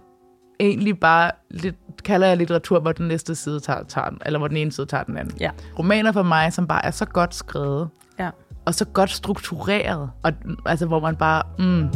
egentlig 0.60 1.00
bare 1.00 1.30
lidt, 1.50 1.76
kalder 2.04 2.26
jeg 2.26 2.36
litteratur, 2.36 2.80
hvor 2.80 2.92
den 2.92 3.08
næste 3.08 3.34
side 3.34 3.60
tager, 3.60 3.82
tager 3.82 4.08
den, 4.10 4.18
eller 4.26 4.38
hvor 4.38 4.48
den 4.48 4.56
ene 4.56 4.72
side 4.72 4.86
tager 4.86 5.04
den 5.04 5.16
anden. 5.16 5.36
Ja. 5.40 5.50
Romaner 5.78 6.12
for 6.12 6.22
mig, 6.22 6.52
som 6.52 6.66
bare 6.66 6.84
er 6.86 6.90
så 6.90 7.04
godt 7.04 7.34
skrevet, 7.34 7.88
ja. 8.18 8.30
og 8.64 8.74
så 8.74 8.84
godt 8.84 9.10
struktureret, 9.10 10.10
og, 10.22 10.32
altså 10.66 10.86
hvor 10.86 11.00
man 11.00 11.16
bare, 11.16 11.42
mm, 11.58 11.88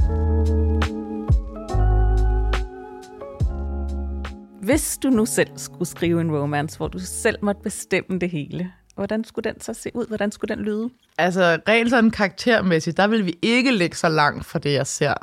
Hvis 4.63 4.99
du 5.03 5.11
nu 5.11 5.27
selv 5.27 5.49
skulle 5.57 5.89
skrive 5.89 6.21
en 6.21 6.33
romance, 6.33 6.77
hvor 6.77 6.89
du 6.89 6.99
selv 6.99 7.37
måtte 7.43 7.63
bestemme 7.63 8.19
det 8.19 8.31
hele, 8.31 8.73
hvordan 8.95 9.25
skulle 9.25 9.51
den 9.51 9.61
så 9.61 9.75
se 9.75 9.91
ud? 9.95 10.07
Hvordan 10.07 10.33
skulle 10.33 10.57
den 10.57 10.65
lyde? 10.65 10.91
altså 11.19 11.59
rent 11.69 11.91
sådan 11.91 12.11
karaktermæssigt, 12.11 12.97
der 12.97 13.07
vil 13.07 13.27
vi 13.27 13.35
ikke 13.43 13.73
ligge 13.73 13.97
så 13.97 14.09
langt 14.09 14.45
fra 14.45 14.59
det, 14.59 14.73
jeg 14.73 14.87
ser 14.87 15.15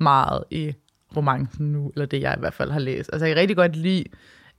meget 0.00 0.44
i 0.50 0.72
romancen 1.16 1.72
nu, 1.72 1.92
eller 1.94 2.06
det 2.06 2.20
jeg 2.20 2.34
i 2.36 2.40
hvert 2.40 2.54
fald 2.54 2.70
har 2.70 2.78
læst. 2.78 3.10
Altså 3.12 3.26
jeg 3.26 3.34
kan 3.34 3.40
rigtig 3.40 3.56
godt 3.56 3.76
lide, 3.76 4.04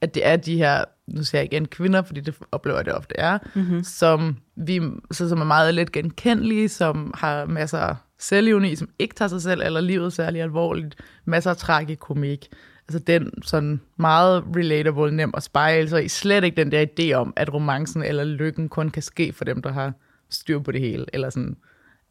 at 0.01 0.15
det 0.15 0.27
er 0.27 0.36
de 0.36 0.57
her, 0.57 0.83
nu 1.07 1.24
ser 1.24 1.38
jeg 1.38 1.53
igen 1.53 1.67
kvinder, 1.67 2.01
fordi 2.01 2.21
det 2.21 2.36
oplever 2.51 2.77
jeg 2.77 2.86
det 2.86 2.93
ofte 2.93 3.15
er, 3.17 3.38
mm-hmm. 3.55 3.83
som, 3.83 4.38
vi, 4.55 4.81
så, 5.12 5.29
som 5.29 5.41
er 5.41 5.45
meget 5.45 5.74
let 5.74 5.91
genkendelige, 5.91 6.69
som 6.69 7.13
har 7.17 7.45
masser 7.45 7.77
af 7.77 7.95
selvivni, 8.19 8.75
som 8.75 8.89
ikke 9.00 9.15
tager 9.15 9.29
sig 9.29 9.41
selv 9.41 9.62
eller 9.62 9.81
livet 9.81 10.13
særlig 10.13 10.41
alvorligt, 10.41 10.95
masser 11.25 11.51
af 11.51 11.57
tragikomik. 11.57 12.50
Altså 12.89 13.00
den 13.00 13.31
sådan 13.43 13.81
meget 13.98 14.43
relatable, 14.55 15.12
nem 15.12 15.34
at 15.38 15.43
spejle 15.43 15.89
sig 15.89 16.05
i. 16.05 16.08
Slet 16.08 16.43
ikke 16.43 16.58
den 16.58 16.72
der 16.72 16.86
idé 16.86 17.13
om, 17.13 17.34
at 17.36 17.53
romancen 17.53 18.03
eller 18.03 18.24
lykken 18.24 18.69
kun 18.69 18.89
kan 18.89 19.01
ske 19.01 19.34
for 19.34 19.46
dem, 19.46 19.62
der 19.62 19.72
har 19.72 19.93
styr 20.29 20.60
på 20.60 20.72
det 20.72 20.81
hele, 20.81 21.05
eller 21.13 21.29
sådan 21.29 21.58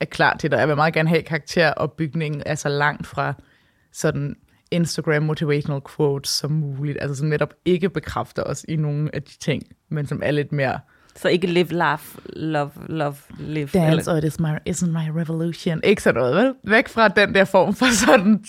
er 0.01 0.05
klar 0.05 0.37
til 0.37 0.51
det. 0.51 0.57
Jeg 0.57 0.69
vil 0.69 0.77
meget 0.77 0.95
gerne 0.95 1.09
have 1.09 1.23
karakteropbygningen 1.23 2.43
er 2.47 2.55
så 2.55 2.69
langt 2.69 3.07
fra 3.07 3.35
sådan 3.93 4.37
Instagram 4.71 5.23
motivational 5.23 5.81
quotes 5.97 6.31
som 6.31 6.51
muligt, 6.51 6.99
altså 7.01 7.15
som 7.15 7.29
netop 7.29 7.55
ikke 7.65 7.89
bekræfter 7.89 8.43
os 8.43 8.65
i 8.69 8.77
nogle 8.77 9.15
af 9.15 9.23
de 9.23 9.39
ting, 9.39 9.63
men 9.89 10.07
som 10.07 10.21
er 10.25 10.31
lidt 10.31 10.53
mere 10.53 10.81
så 11.21 11.29
ikke 11.29 11.47
live, 11.47 11.73
laugh, 11.73 12.03
love, 12.37 12.71
love, 12.89 13.17
live. 13.39 13.69
dance, 13.75 14.11
or 14.11 14.17
it 14.17 14.25
is 14.25 14.41
my, 14.41 14.49
isn't 14.69 14.91
my 14.91 15.21
revolution. 15.21 15.81
Ikke 15.85 16.03
sådan 16.03 16.21
noget, 16.21 16.37
vel? 16.37 16.55
Væk 16.65 16.89
fra 16.89 17.09
den 17.09 17.35
der 17.35 17.45
form 17.45 17.75
for 17.75 17.87
sådan, 18.07 18.43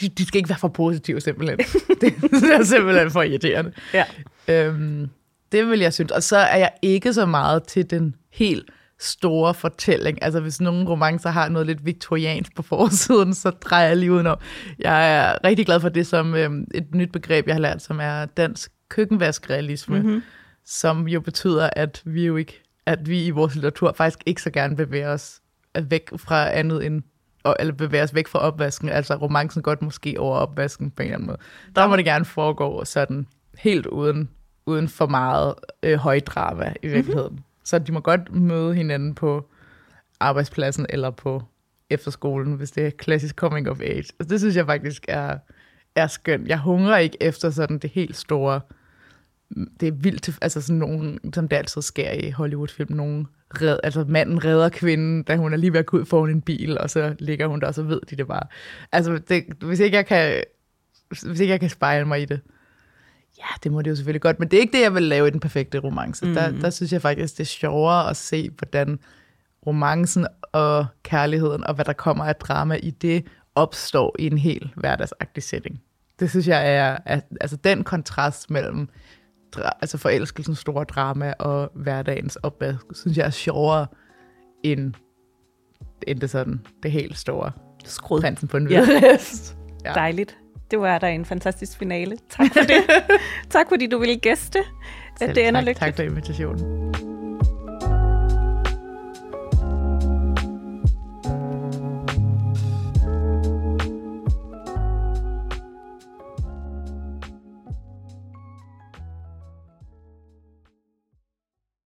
de, 0.00 0.08
de 0.08 0.26
skal 0.26 0.38
ikke 0.38 0.48
være 0.48 0.58
for 0.58 0.68
positive 0.68 1.20
simpelthen. 1.20 1.58
det, 2.00 2.14
det 2.20 2.54
er 2.54 2.64
simpelthen 2.64 3.10
for 3.10 3.22
irriterende. 3.22 3.72
Ja. 3.94 4.04
Øhm, 4.48 5.08
det 5.52 5.66
vil 5.66 5.80
jeg 5.80 5.92
synes. 5.92 6.12
Og 6.12 6.22
så 6.22 6.36
er 6.36 6.56
jeg 6.56 6.70
ikke 6.82 7.12
så 7.12 7.26
meget 7.26 7.62
til 7.62 7.90
den 7.90 8.14
helt 8.32 8.70
store 9.00 9.54
fortælling. 9.54 10.22
Altså 10.22 10.40
hvis 10.40 10.60
nogle 10.60 10.88
romancer 10.88 11.30
har 11.30 11.48
noget 11.48 11.66
lidt 11.66 11.86
viktoriansk 11.86 12.54
på 12.56 12.62
forsiden, 12.62 13.34
så 13.34 13.50
drejer 13.50 13.88
jeg 13.88 13.96
lige 13.96 14.12
udenom. 14.12 14.38
Jeg 14.78 15.16
er 15.16 15.36
rigtig 15.44 15.66
glad 15.66 15.80
for 15.80 15.88
det 15.88 16.06
som 16.06 16.34
øh, 16.34 16.50
et 16.74 16.94
nyt 16.94 17.12
begreb, 17.12 17.46
jeg 17.46 17.54
har 17.54 17.60
lært, 17.60 17.82
som 17.82 18.00
er 18.00 18.24
dansk 18.24 18.72
køkkenvaskrealisme, 18.88 19.98
mm-hmm. 19.98 20.22
Som 20.66 21.08
jo 21.08 21.20
betyder, 21.20 21.70
at 21.72 22.02
vi 22.04 22.26
jo 22.26 22.36
ikke, 22.36 22.62
at 22.86 23.08
vi 23.08 23.24
i 23.24 23.30
vores 23.30 23.54
litteratur 23.54 23.92
faktisk 23.92 24.18
ikke 24.26 24.42
så 24.42 24.50
gerne 24.50 24.76
bevæger 24.76 25.12
os 25.12 25.40
væk 25.82 26.10
fra 26.16 26.50
andet 26.50 26.86
end 26.86 27.02
eller 27.58 27.74
bevæge 27.74 28.02
os 28.02 28.14
væk 28.14 28.28
fra 28.28 28.38
opvasken, 28.38 28.88
altså 28.88 29.14
romancen 29.14 29.62
godt 29.62 29.82
måske 29.82 30.20
over 30.20 30.36
opvasken 30.36 30.90
på 30.90 31.02
en 31.02 31.06
eller 31.06 31.16
anden 31.16 31.26
måde. 31.26 31.38
Der 31.76 31.86
må 31.86 31.96
det 31.96 32.04
gerne 32.04 32.24
foregå 32.24 32.84
sådan 32.84 33.26
helt 33.58 33.86
uden, 33.86 34.30
uden 34.66 34.88
for 34.88 35.06
meget 35.06 35.54
øh, 35.82 35.98
højdrama 35.98 36.74
i 36.82 36.88
virkeligheden. 36.88 37.32
Mm-hmm. 37.32 37.44
Så 37.64 37.78
de 37.78 37.92
må 37.92 38.00
godt 38.00 38.34
møde 38.34 38.74
hinanden 38.74 39.14
på 39.14 39.50
arbejdspladsen 40.20 40.86
eller 40.88 41.10
på 41.10 41.42
efterskolen, 41.90 42.54
hvis 42.54 42.70
det 42.70 42.86
er 42.86 42.90
klassisk 42.90 43.34
coming 43.34 43.68
of 43.70 43.80
age. 43.80 43.96
Altså, 43.96 44.28
det 44.28 44.40
synes 44.40 44.56
jeg 44.56 44.66
faktisk 44.66 45.04
er, 45.08 45.38
er 45.94 46.06
skønt. 46.06 46.48
Jeg 46.48 46.58
hungrer 46.58 46.96
ikke 46.96 47.16
efter 47.20 47.50
sådan 47.50 47.78
det 47.78 47.90
helt 47.90 48.16
store, 48.16 48.60
det 49.80 49.88
er 49.88 49.92
vildt, 49.92 50.38
altså 50.42 50.60
sådan 50.60 50.76
nogen, 50.76 51.32
som 51.34 51.48
det 51.48 51.56
altid 51.56 51.82
sker 51.82 52.10
i 52.10 52.30
Hollywood-film, 52.30 52.92
nogen 52.92 53.26
red, 53.50 53.78
altså 53.84 54.04
manden 54.08 54.44
redder 54.44 54.68
kvinden, 54.68 55.22
da 55.22 55.36
hun 55.36 55.52
er 55.52 55.56
lige 55.56 55.72
ved 55.72 55.80
at 55.80 55.86
gå 55.86 55.96
ud 55.98 56.04
foran 56.04 56.30
en 56.30 56.40
bil, 56.40 56.78
og 56.78 56.90
så 56.90 57.14
ligger 57.18 57.46
hun 57.46 57.60
der, 57.60 57.66
og 57.66 57.74
så 57.74 57.82
ved 57.82 58.00
de 58.10 58.16
det 58.16 58.26
bare. 58.26 58.46
Altså, 58.92 59.18
det, 59.28 59.44
hvis, 59.60 59.80
ikke 59.80 59.96
jeg 59.96 60.06
kan, 60.06 60.42
hvis 61.08 61.40
ikke 61.40 61.52
jeg 61.52 61.60
kan 61.60 61.70
spejle 61.70 62.04
mig 62.04 62.22
i 62.22 62.24
det, 62.24 62.40
ja, 63.38 63.54
det 63.62 63.72
må 63.72 63.82
det 63.82 63.90
jo 63.90 63.96
selvfølgelig 63.96 64.22
godt, 64.22 64.40
men 64.40 64.48
det 64.48 64.56
er 64.56 64.60
ikke 64.60 64.76
det, 64.76 64.82
jeg 64.82 64.94
vil 64.94 65.02
lave 65.02 65.28
i 65.28 65.30
den 65.30 65.40
perfekte 65.40 65.78
romance. 65.78 66.26
Mm. 66.26 66.34
Der, 66.34 66.50
der 66.50 66.70
synes 66.70 66.92
jeg 66.92 67.02
faktisk, 67.02 67.34
det 67.34 67.40
er 67.40 67.44
sjovere 67.44 68.10
at 68.10 68.16
se, 68.16 68.50
hvordan 68.58 68.98
romancen 69.66 70.26
og 70.52 70.86
kærligheden, 71.02 71.64
og 71.64 71.74
hvad 71.74 71.84
der 71.84 71.92
kommer 71.92 72.24
af 72.24 72.36
drama 72.36 72.74
i 72.74 72.90
det, 72.90 73.24
opstår 73.54 74.16
i 74.18 74.26
en 74.26 74.38
helt 74.38 74.74
hverdagsagtig 74.74 75.42
setting. 75.42 75.82
Det 76.20 76.30
synes 76.30 76.48
jeg 76.48 76.74
er, 76.74 76.98
er 77.04 77.20
altså 77.40 77.56
den 77.56 77.84
kontrast 77.84 78.50
mellem 78.50 78.88
altså 79.80 79.98
forelskelsens 79.98 80.58
store 80.58 80.84
drama 80.84 81.32
og 81.38 81.70
hverdagens 81.74 82.36
opvask, 82.36 82.84
synes 82.94 83.18
jeg 83.18 83.26
er 83.26 83.30
sjovere 83.30 83.86
end, 84.64 84.94
end 86.06 86.20
det 86.20 86.30
sådan, 86.30 86.60
det 86.82 86.92
helt 86.92 87.18
store. 87.18 87.50
Skrud. 87.84 88.20
Prinsen 88.20 88.48
på 88.48 88.56
en 88.56 88.70
ja. 88.70 88.86
ja. 89.84 89.92
Dejligt. 89.92 90.36
Det 90.70 90.80
var 90.80 90.98
da 90.98 91.12
en 91.12 91.24
fantastisk 91.24 91.78
finale. 91.78 92.16
Tak 92.30 92.52
for 92.52 92.60
det. 92.60 92.84
tak 93.50 93.66
fordi 93.68 93.86
du 93.86 93.98
ville 93.98 94.16
gæste. 94.16 94.58
Selv 95.18 95.34
det 95.34 95.48
ender 95.48 95.60
tak. 95.60 95.66
lykkeligt. 95.66 95.78
Tak 95.78 95.96
for 95.96 96.02
invitationen. 96.02 96.85